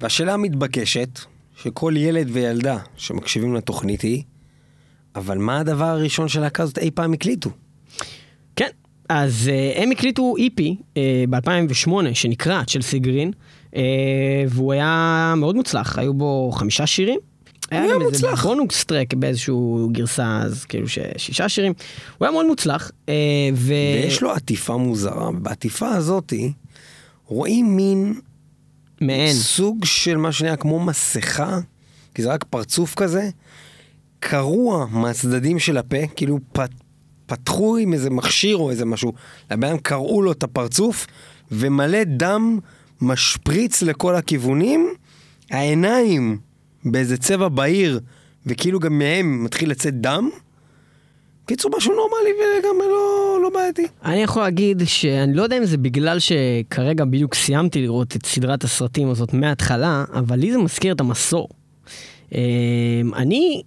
[0.00, 1.20] והשאלה המתבקשת,
[1.62, 4.22] שכל ילד וילדה שמקשיבים לתוכנית היא,
[5.16, 7.50] אבל מה הדבר הראשון שלהקה הזאת אי פעם הקליטו?
[8.56, 8.70] כן,
[9.08, 13.30] אז אה, הם הקליטו EP אה, ב-2008 שנקרא Chelsea Grin,
[13.76, 17.20] אה, והוא היה מאוד מוצלח, היו בו חמישה שירים.
[17.70, 18.34] היה גם איזה.
[18.42, 21.72] בונוקס טרק באיזשהו גרסה, אז כאילו ששישה שירים.
[22.18, 23.14] הוא היה מאוד מוצלח, אה,
[23.54, 23.72] ו...
[24.02, 26.52] ויש לו עטיפה מוזרה, ובעטיפה הזאתי
[27.26, 28.14] רואים מין
[29.00, 29.32] מעין.
[29.32, 31.58] סוג של מה שנראה כמו מסכה,
[32.14, 33.30] כי זה רק פרצוף כזה,
[34.18, 36.58] קרוע מהצדדים של הפה, כאילו פ,
[37.26, 39.12] פתחו עם איזה מכשיר או איזה משהו,
[39.50, 41.06] לבן אדם קרעו לו את הפרצוף,
[41.50, 42.58] ומלא דם
[43.00, 44.94] משפריץ לכל הכיוונים,
[45.50, 46.38] העיניים
[46.84, 48.00] באיזה צבע בהיר,
[48.46, 50.30] וכאילו גם מהם מתחיל לצאת דם.
[51.46, 53.86] קיצור, משהו נורמלי וגם לא, לא בעייתי.
[54.04, 58.64] אני יכול להגיד שאני לא יודע אם זה בגלל שכרגע בדיוק סיימתי לראות את סדרת
[58.64, 61.48] הסרטים הזאת מההתחלה, אבל לי זה מזכיר את המסור.
[62.32, 63.62] אמ, אני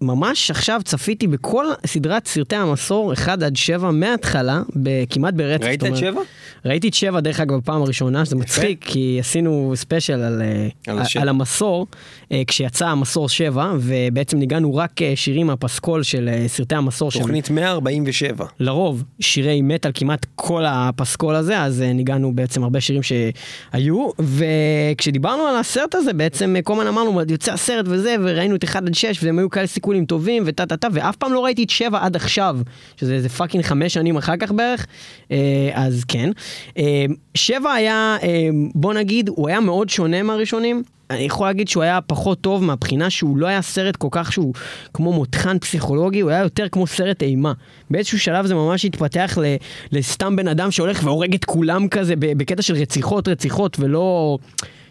[0.00, 4.62] ממש עכשיו צפיתי בכל סדרת סרטי המסור 1 עד 7 מההתחלה,
[5.10, 5.64] כמעט ברצף.
[5.64, 6.20] ראית את אומרת- שבע?
[6.64, 10.98] ראיתי את שבע דרך אגב בפעם הראשונה, שזה מצחיק, כי עשינו ספיישל על, אה, על
[11.20, 11.86] על, המסור,
[12.32, 17.10] אה, כשיצא המסור שבע, ובעצם ניגענו רק אה, שירים מהפסקול של סרטי המסור.
[17.10, 18.46] תוכנית 147.
[18.60, 25.56] לרוב שירי מטאל כמעט כל הפסקול הזה, אז ניגענו בעצם הרבה שירים שהיו, וכשדיברנו על
[25.56, 29.38] הסרט הזה, בעצם כל הזמן אמרנו, יוצא הסרט וזה, וראינו את 1 עד 6, והם
[29.38, 32.58] היו כאלה סיכולים טובים, וטה טה טה, ואף פעם לא ראיתי את 7 עד עכשיו,
[32.96, 34.86] שזה איזה fucking חמש שנים אחר כך בערך,
[35.30, 36.30] אה, אז כן.
[36.78, 40.82] אה, 7 היה, אה, בוא נגיד, הוא היה מאוד שונה מהראשונים.
[41.10, 44.54] אני יכול להגיד שהוא היה פחות טוב מהבחינה שהוא לא היה סרט כל כך שהוא
[44.94, 47.52] כמו מותחן פסיכולוגי, הוא היה יותר כמו סרט אימה.
[47.90, 49.44] באיזשהו שלב זה ממש התפתח ל,
[49.92, 54.38] לסתם בן אדם שהולך והורג את כולם כזה בקטע של רציחות רציחות ולא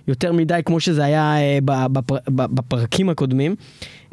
[0.07, 3.55] יותר מדי כמו שזה היה אה, בפר, בפרקים הקודמים.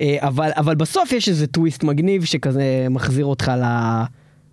[0.01, 3.64] אה, אבל, אבל בסוף יש איזה טוויסט מגניב שכזה מחזיר אותך ל...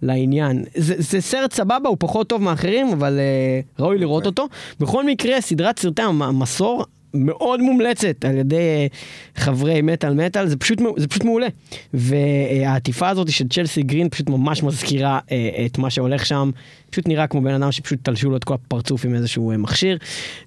[0.02, 0.64] לעניין.
[0.76, 4.48] זה, זה סרט סבבה, הוא פחות טוב מאחרים, אבל uh, ראוי לראות אותו.
[4.80, 10.58] בכל מקרה, סדרת סרטי המ- המסור מאוד מומלצת על ידי uh, חברי מטאל מטאל, זה
[10.58, 11.48] פשוט, זה פשוט מעולה.
[11.94, 15.32] והעטיפה הזאת של צ'לסי גרין פשוט ממש מזכירה uh,
[15.66, 16.52] את מה שהולך שם.
[16.90, 19.98] פשוט נראה כמו בן אדם שפשוט תלשו לו את כל הפרצוף עם איזשהו uh, מכשיר.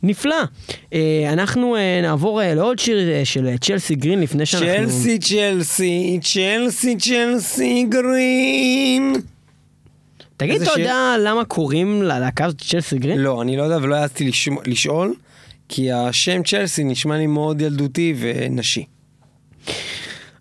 [0.03, 0.37] נפלא.
[1.33, 4.67] אנחנו נעבור לעוד שיר של צ'לסי גרין לפני שאנחנו...
[4.67, 9.15] צ'לסי, צ'לסי, צ'לסי, צ'לסי גרין.
[10.37, 10.81] תגיד, אתה?
[10.81, 13.19] יודע למה קוראים ללהקה הזאת צ'לסי גרין?
[13.19, 14.31] לא, אני לא יודע ולא העזתי
[14.67, 15.15] לשאול,
[15.75, 18.85] כי השם צ'לסי נשמע לי מאוד ילדותי ונשי.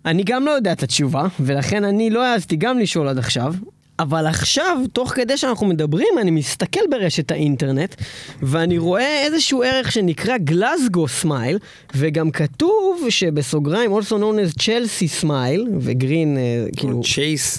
[0.06, 3.54] אני גם לא יודע את התשובה, ולכן אני לא העזתי גם לשאול עד עכשיו.
[3.98, 7.94] אבל עכשיו, תוך כדי שאנחנו מדברים, אני מסתכל ברשת האינטרנט,
[8.42, 11.58] ואני רואה איזשהו ערך שנקרא Glasgow smile,
[11.94, 17.00] וגם כתוב שבסוגריים, also known as Chelsea smile, ו Grin, אה, כאילו...
[17.14, 17.58] צ'ייס,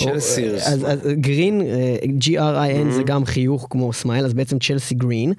[0.00, 0.66] או, צ'לסירס.
[0.66, 5.32] אז, אז grin, אה, G-R-I-N זה גם חיוך כמו smile, אז בעצם Chelsea Grin,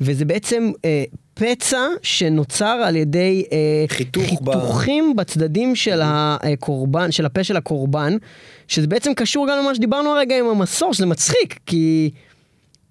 [0.00, 1.04] וזה בעצם אה,
[1.34, 3.56] פצע שנוצר על ידי אה,
[3.88, 8.16] חיתוך ב- חיתוכים בצדדים של הקורבן, של הפה של הקורבן,
[8.68, 12.10] שזה בעצם קשור גם למה שדיברנו הרגע עם המסור, שזה מצחיק, כי,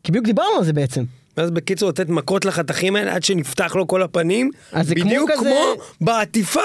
[0.04, 1.04] כי בדיוק דיברנו על זה בעצם.
[1.38, 4.52] ואז בקיצור לתת מכות לחתכים האלה עד שנפתח לו כל הפנים.
[4.82, 5.56] זה כמו בדיוק כזה- כמו
[6.02, 6.60] בעטיפה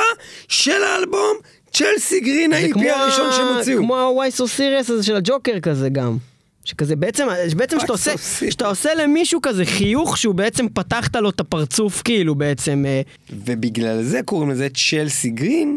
[0.49, 1.37] של האלבום
[1.73, 3.83] צ'לסי גרין ה-EP הראשון שהם הוציאו.
[3.83, 6.17] כמו ה-Why So Serious הזה של הג'וקר כזה גם.
[6.65, 8.13] שכזה בעצם, בעצם שאתה עושה?
[8.51, 12.85] שאתה עושה למישהו כזה חיוך שהוא בעצם פתחת לו את הפרצוף כאילו בעצם.
[12.87, 13.01] אה,
[13.31, 15.77] ובגלל זה קוראים לזה צ'לסי גרין.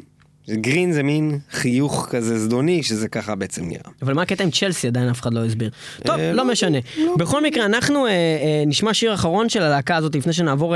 [0.49, 3.91] גרין זה מין חיוך כזה זדוני, שזה ככה בעצם נראה.
[4.01, 5.69] אבל מה הקטע עם Chelsea עדיין אף אחד לא הסביר.
[6.03, 6.77] טוב, אה, לא לא- משנה.
[6.97, 7.15] לא.
[7.17, 10.75] בכל מקרה, אנחנו אה, אה, נשמע שיר אחרון של הלהקה הזאת לפני שנעבור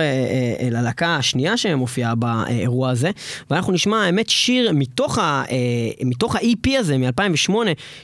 [0.72, 3.10] ללהקה השנייה שמופיעה באירוע הזה.
[3.52, 7.54] ואנחנו נשמע, האמת, שיר מתוך ה-EP הזה מ-2008,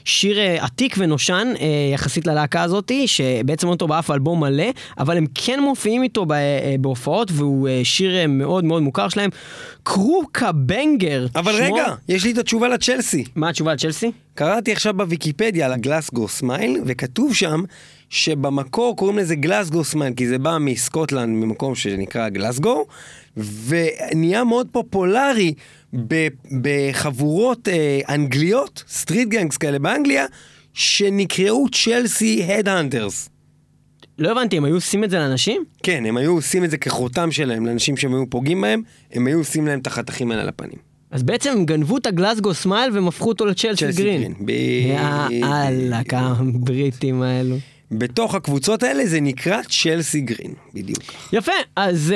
[0.04, 1.52] שיר עתיק ונושן
[1.94, 4.66] יחסית ללהקה הזאת, שבעצם אותו באף אלבום מלא,
[4.98, 6.26] אבל הם כן מופיעים איתו
[6.80, 9.30] בהופעות, והוא שיר מאוד מאוד מוכר שלהם.
[9.82, 11.26] Crewcabanger.
[11.34, 13.24] אבל רגע, יש לי את התשובה ל Chelsea.
[13.34, 14.12] מה התשובה על Chelsea?
[14.34, 17.62] קראתי עכשיו בוויקיפדיה על ה Glasgow smile, וכתוב שם
[18.10, 22.86] שבמקור קוראים לזה Glasgow smile, כי זה בא מסקוטלנד, ממקום שנקרא גלסגו,
[23.36, 25.54] ונהיה מאוד פופולרי
[26.62, 30.26] בחבורות אה, אנגליות, street gangs כאלה באנגליה,
[30.72, 33.28] שנקראו Chelsea Headhunters.
[34.18, 35.64] לא הבנתי, הם היו עושים את זה לאנשים?
[35.82, 38.82] כן, הם היו עושים את זה כחותם שלהם לאנשים שהם היו פוגעים בהם,
[39.12, 40.95] הם היו עושים להם את החתכים האלה על הפנים.
[41.10, 44.34] אז בעצם הם גנבו את ה Glasgow smile והם הפכו אותו ל Chelsea Chelsea Grin.
[45.30, 47.56] יאללה, כמה בריטים האלו.
[47.90, 50.98] בתוך הקבוצות האלה זה נקרא צ'לסי גרין, בדיוק.
[51.32, 52.14] יפה, אז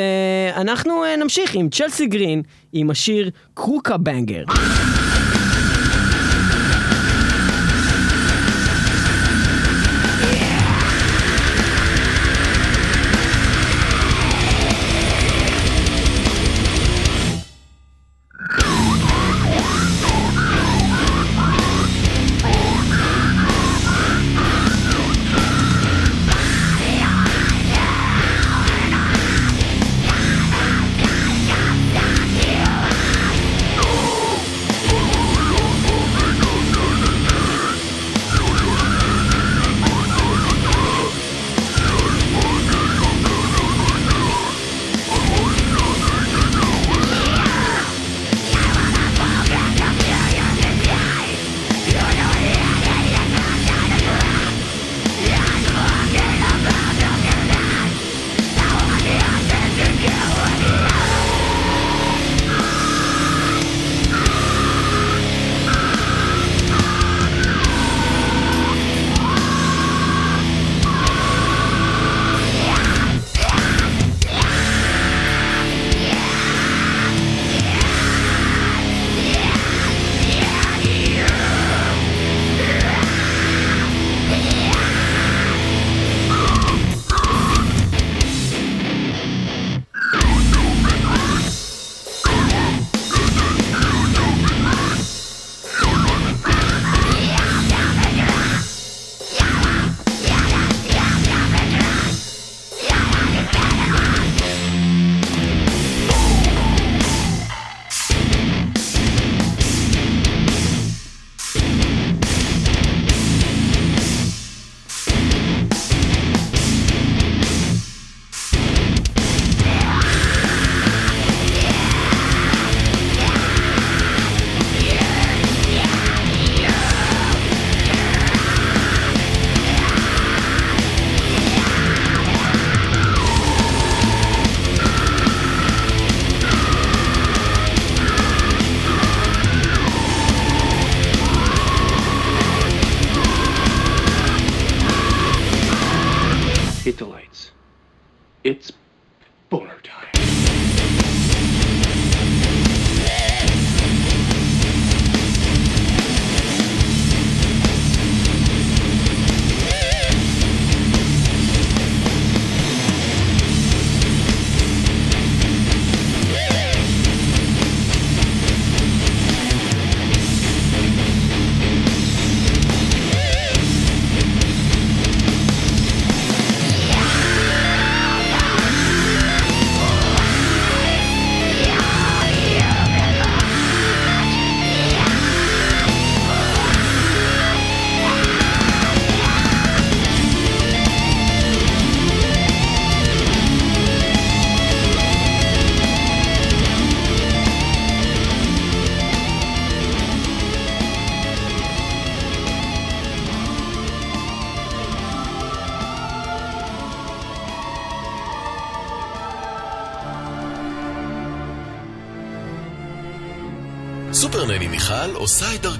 [0.54, 4.44] uh, אנחנו uh, נמשיך עם צ'לסי גרין, עם השיר קרוקה בנגר.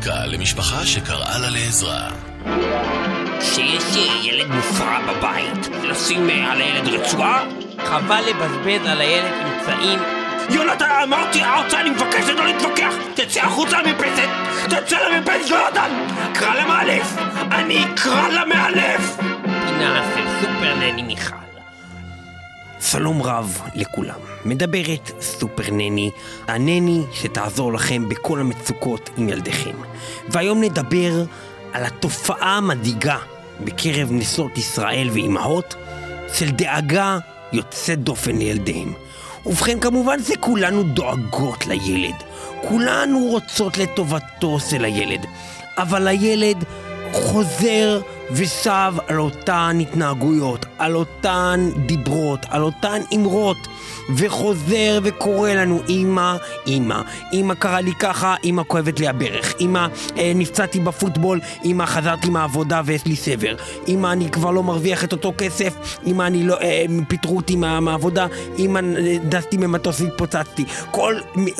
[0.01, 2.09] דרכה למשפחה שקראה לה לעזרה.
[3.41, 7.45] שיש ילד מופרע בבית, לשים אה, על הילד רצועה?
[7.85, 9.99] חבל לבזבז על הילד אמצעים.
[10.51, 12.95] יונתן, אמרתי ארצה, אני מבקש לא להתווכח!
[13.15, 14.29] תצא החוצה למרפסת!
[14.65, 15.91] תצא למרפסת, יונתן!
[16.35, 17.17] קרא למאלף!
[17.53, 19.17] אני אקרא למאלף!
[19.43, 21.40] פינה של סופר נני מיכל
[22.83, 24.21] שלום רב לכולם.
[24.45, 26.11] מדברת סופר נני,
[26.49, 29.77] הנני שתעזור לכם בכל המצוקות עם ילדיכם.
[30.29, 31.25] והיום נדבר
[31.73, 33.19] על התופעה המדאיגה
[33.61, 35.75] בקרב נשות ישראל ואימהות
[36.35, 37.19] של דאגה
[37.53, 38.93] יוצאת דופן לילדיהם.
[39.47, 42.15] ובכן, כמובן זה כולנו דואגות לילד.
[42.69, 45.27] כולנו רוצות לטובתו של הילד.
[45.79, 46.65] אבל הילד
[47.13, 48.01] חוזר
[48.33, 53.69] ושב על אותן התנהגויות, על אותן דיברות, על אותן אמרות,
[54.17, 57.01] וחוזר וקורא לנו, אמא, אמא,
[57.33, 59.87] אמא קרה לי ככה, אמא כואבת לי הברך, אמא
[60.19, 63.55] אה, נפצעתי בפוטבול, אמא חזרתי מהעבודה ויש לי סבר,
[63.89, 67.81] אמא אני כבר לא מרוויח את אותו כסף, אמא אני לא, אה, פיטרו אותי מה,
[67.81, 68.27] מהעבודה,
[68.59, 71.15] אמא אה, דסתי ממטוס והתפוצצתי, כל,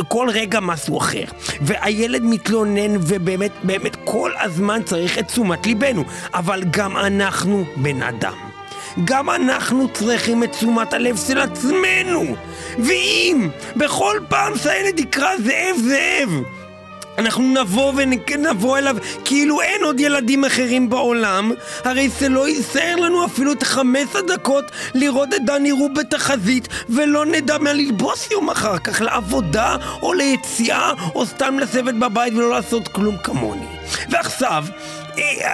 [0.09, 1.25] כל רגע משהו אחר.
[1.61, 6.05] והילד מתלונן ובאמת, באמת כל הזמן צריך את תשומת ליבנו,
[6.35, 8.51] אבל גם אנחנו בן אדם.
[9.05, 12.37] גם אנחנו צריכים את תשומת הלב של עצמנו.
[12.79, 16.43] ואם בכל פעם שהילד יקרא זאב זאב,
[17.19, 21.53] אנחנו נבוא ונבוא אליו כאילו אין עוד ילדים אחרים בעולם,
[21.85, 27.27] הרי זה לא יישאר לנו אפילו את החמש הדקות לראות את דני רוב בתחזית ולא
[27.27, 32.89] נדע מה ללבוס יום אחר כך לעבודה או ליציאה או סתם לשבת בבית ולא לעשות
[32.89, 33.67] כלום כמוני.
[34.11, 34.65] ועכשיו,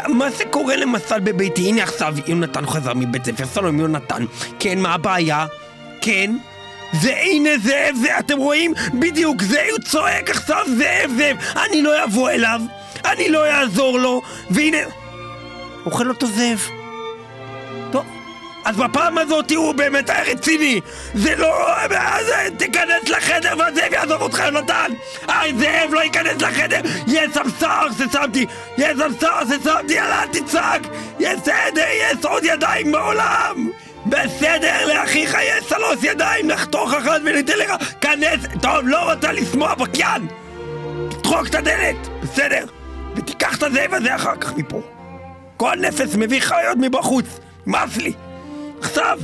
[0.08, 1.68] מה זה קורה למסל בביתי?
[1.68, 4.24] הנה עכשיו יונתן חזר מבית ספר, שלום יונתן.
[4.58, 5.46] כן, מה הבעיה?
[6.00, 6.36] כן?
[6.92, 8.74] זה הנה זאב, זה, אתם רואים?
[8.94, 11.36] בדיוק, זה הוא צועק עכשיו זאב, זאב.
[11.56, 12.60] אני לא אבוא אליו,
[13.04, 14.78] אני לא אעזור לו, והנה...
[15.86, 16.75] אוכל אותו זאב.
[18.66, 20.80] אז בפעם הזאת הוא באמת היה רציני.
[21.14, 21.76] זה לא...
[21.90, 24.90] אז תיכנס לחדר והזאב יעזוב אותך, יונתן.
[25.28, 26.80] היי, זאב לא ייכנס לחדר.
[27.06, 28.46] יש סער ששמתי.
[28.78, 30.82] יש סער ששמתי, יאללה, אל תצעק.
[31.20, 33.70] יש סדר, יש עוד ידיים בעולם.
[34.06, 37.72] בסדר, לאחיך יש שלוש ידיים, נחתוך אחת וניתן לך.
[38.00, 40.26] כנס, טוב, לא רוצה לשמוע בקיין.
[41.10, 42.64] תדחוק את הדלת, בסדר?
[43.16, 44.80] ותיקח את הזאב הזה אחר כך מפה.
[45.56, 47.26] כל נפש מביא חיות מבחוץ,
[47.66, 48.12] נמאס לי.
[48.80, 49.18] עכשיו,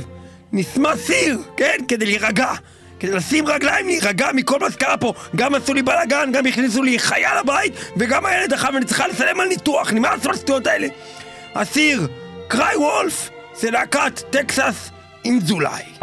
[0.53, 1.77] נשמע סיר, כן?
[1.87, 2.51] כדי להירגע.
[2.99, 5.13] כדי לשים רגליים להירגע מכל מה שקרה פה.
[5.35, 9.39] גם עשו לי בלאגן, גם הכניסו לי חיה לבית, וגם הילד אחר, ואני צריכה לסלם
[9.39, 9.93] על ניתוח.
[9.93, 10.87] נמאס מהשטויות האלה.
[11.55, 12.07] הסיר,
[12.47, 14.89] קריי וולף, זה להקת טקסס
[15.23, 16.02] עם זולאי.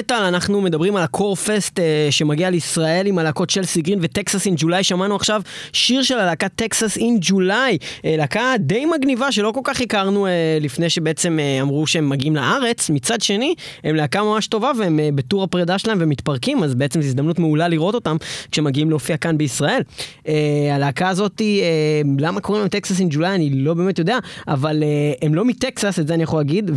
[0.00, 4.09] מטאל אנחנו מדברים על ה Core Fest אה, שמגיע לישראל עם הלהקות Chelsea Grin ו
[4.09, 4.84] Texas in July.
[4.84, 5.42] שמענו עכשיו
[5.72, 7.78] שיר של הלהקה Texas in July.
[8.04, 12.36] אה, להקה די מגניבה שלא כל כך הכרנו אה, לפני שבעצם אה, אמרו שהם מגיעים
[12.36, 12.90] לארץ.
[12.90, 17.06] מצד שני, הם להקה ממש טובה והם אה, בטור הפרידה שלהם ומתפרקים, אז בעצם זו
[17.08, 18.16] הזדמנות מעולה לראות אותם
[18.52, 19.82] כשמגיעים להופיע כאן בישראל.
[20.28, 24.82] אה, הלהקה הזאת, אה, למה קוראים להם Texas in July, אני לא באמת יודע, אבל
[24.82, 26.70] אה, הם לא מטקסס, את זה אני יכול להגיד,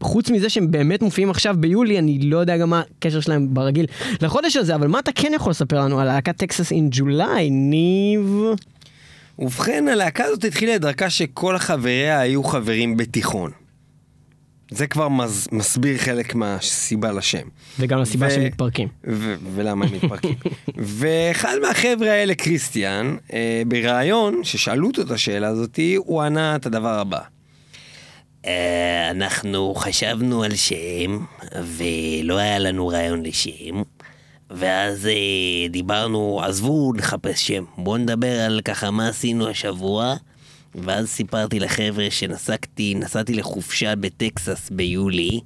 [0.00, 3.86] וחוץ מזה שהם באמת מופיעים עכשיו ביולי, אני לא יודע גם מה הקשר שלהם ברגיל
[4.20, 8.44] לחודש הזה, אבל מה אתה כן יכול לספר לנו על הלהקת טקסס אין ג'ולי, ניב?
[9.38, 13.50] ובכן, הלהקה הזאת התחילה את דרכה שכל חבריה היו חברים בתיכון.
[14.70, 17.48] זה כבר מס, מסביר חלק מהסיבה לשם.
[17.78, 18.88] וגם לסיבה ו- שהם מתפרקים.
[19.06, 20.34] ו- ולמה הם מתפרקים.
[20.98, 26.98] ואחד מהחבר'ה האלה, קריסטיאן, אה, בריאיון, ששאלו אותו את השאלה הזאתי, הוא ענה את הדבר
[26.98, 27.20] הבא.
[28.46, 31.24] אה, אנחנו חשבנו על שם,
[31.62, 33.82] ולא היה לנו רעיון לשם.
[34.50, 40.14] ואז אה, דיברנו, עזבו לחפש שם, בואו נדבר על ככה מה עשינו השבוע.
[40.74, 45.40] ואז סיפרתי לחבר'ה שנסעתי, נסעתי לחופשה בטקסס ביולי.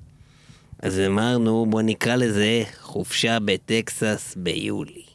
[0.79, 5.14] אז אמרנו, בואו נקרא לזה חופשה בטקסס ביולי.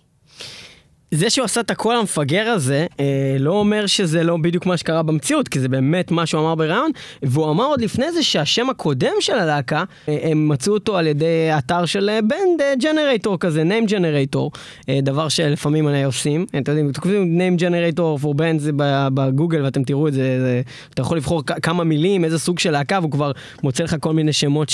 [1.12, 5.04] זה שהוא עשה את הקול המפגר הזה, אה, לא אומר שזה לא בדיוק מה שקרה
[5.04, 6.92] במציאות, כי זה באמת מה שהוא אמר בריאיון,
[7.24, 11.50] והוא אמר עוד לפני זה שהשם הקודם של הלהקה, אה, הם מצאו אותו על ידי
[11.58, 16.94] אתר של אה, בנד ג'נרייטור כזה, name generator, אה, דבר שלפעמים אני עושים, אתם יודעים,
[16.94, 20.62] כותבים name generator for band זה ב- בגוגל ואתם תראו את זה, זה,
[20.94, 23.32] אתה יכול לבחור כמה מילים, איזה סוג של להקה, והוא כבר
[23.64, 24.72] מוצא לך כל מיני שמות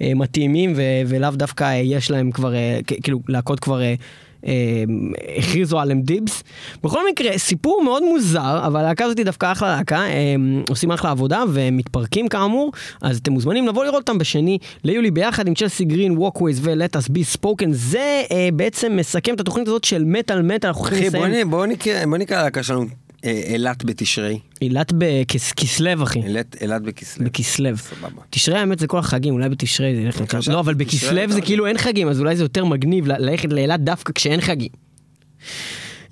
[0.00, 0.72] שמתאימים,
[1.06, 3.80] ולאו דווקא אה, יש להם כבר, אה, כאילו, להקות כבר...
[4.46, 4.52] אה,
[5.38, 6.42] הכריזו עליהם דיבס.
[6.84, 10.34] בכל מקרה, סיפור מאוד מוזר, אבל הלהקה הזאת היא דווקא אחלה להקה, אה,
[10.68, 12.72] עושים אחלה עבודה והם מתפרקים כאמור,
[13.02, 17.10] אז אתם מוזמנים לבוא לראות אותם בשני ליולי ביחד עם Chelsea Grin, Walkways ו-Let us
[17.12, 17.68] be spoken.
[17.70, 21.46] זה אה, בעצם מסכם את התוכנית הזאת של מטאל מטאל, אנחנו הולכים אחי, לסיים.
[21.46, 22.84] נ- בוא נקרא, להקה שלנו
[23.24, 24.38] אילת בתשרי.
[24.62, 26.18] אילת בכסלו, אחי.
[26.22, 27.24] אילת- בכסלו.
[27.26, 27.76] בכסלו.
[27.76, 28.22] סבבה.
[28.30, 30.46] תשרי האמת זה כל החגים, אולי בתשרי זה ילך לקראת.
[30.46, 31.40] לא, אבל בכסלו זה.
[31.40, 34.68] כאילו אין חגים, אז אולי זה יותר מגניב ללכת לאילת דווקא כשאין חגים.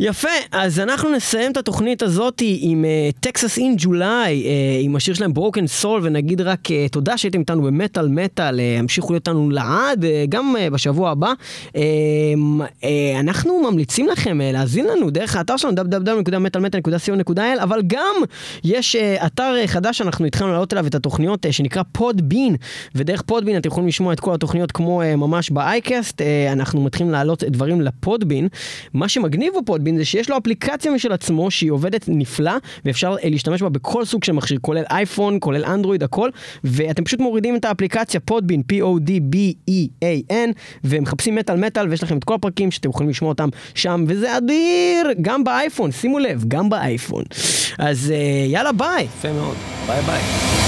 [0.00, 2.84] יפה, אז אנחנו נסיים את התוכנית הזאת עם
[3.20, 4.46] טקסס אין ג'ולי,
[4.82, 9.12] עם השיר שלהם ברוקן סול, ונגיד רק uh, תודה שהייתם איתנו במטאל מטאל, uh, המשיכו
[9.12, 11.32] להיות איתנו לעד, uh, גם uh, בשבוע הבא.
[11.68, 12.84] Uh, uh,
[13.20, 18.14] אנחנו ממליצים לכם uh, להאזין לנו דרך האתר שלנו www.מטאלמטאל.co.il, אבל גם
[18.64, 22.56] יש uh, אתר uh, חדש שאנחנו התחלנו להעלות אליו את התוכניות uh, שנקרא פודבין,
[22.94, 27.12] ודרך פודבין אתם יכולים לשמוע את כל התוכניות כמו uh, ממש באייקסט, uh, אנחנו מתחילים
[27.12, 28.48] להעלות דברים לפודבין.
[28.94, 32.52] מה שמגניב ב Podbean זה שיש לו אפליקציה משל עצמו שהיא עובדת נפלא
[32.84, 36.30] ואפשר אה, להשתמש בה בכל סוג של מכשיר, כולל אייפון, כולל אנדרואיד, הכל,
[36.64, 40.52] ואתם פשוט מורידים את האפליקציה Podbean, P-O-D-B-E-A-N,
[40.84, 45.06] ומחפשים מטאל מטאל ויש לכם את כל הפרקים שאתם יכולים לשמוע אותם שם, וזה אדיר,
[45.20, 47.24] גם באייפון, שימו לב, גם באייפון.
[47.78, 49.04] אז אה, יאללה ביי.
[49.04, 49.56] יפה מאוד.
[49.86, 50.63] ביי ביי.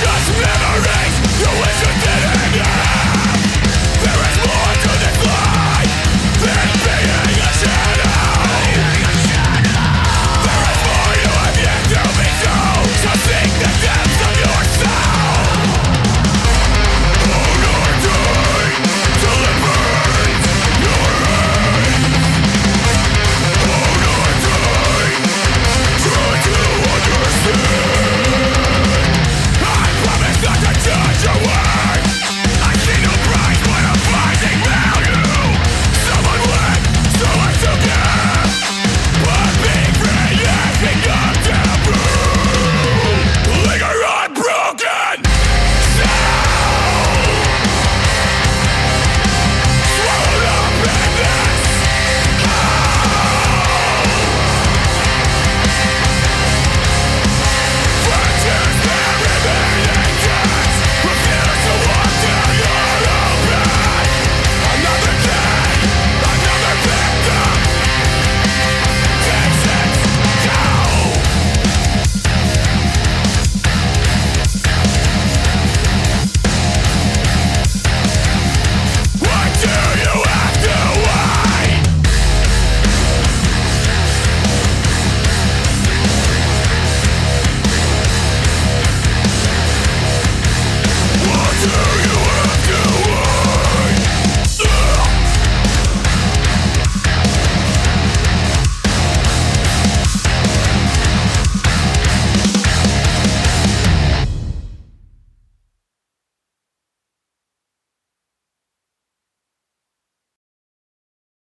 [0.00, 0.69] just never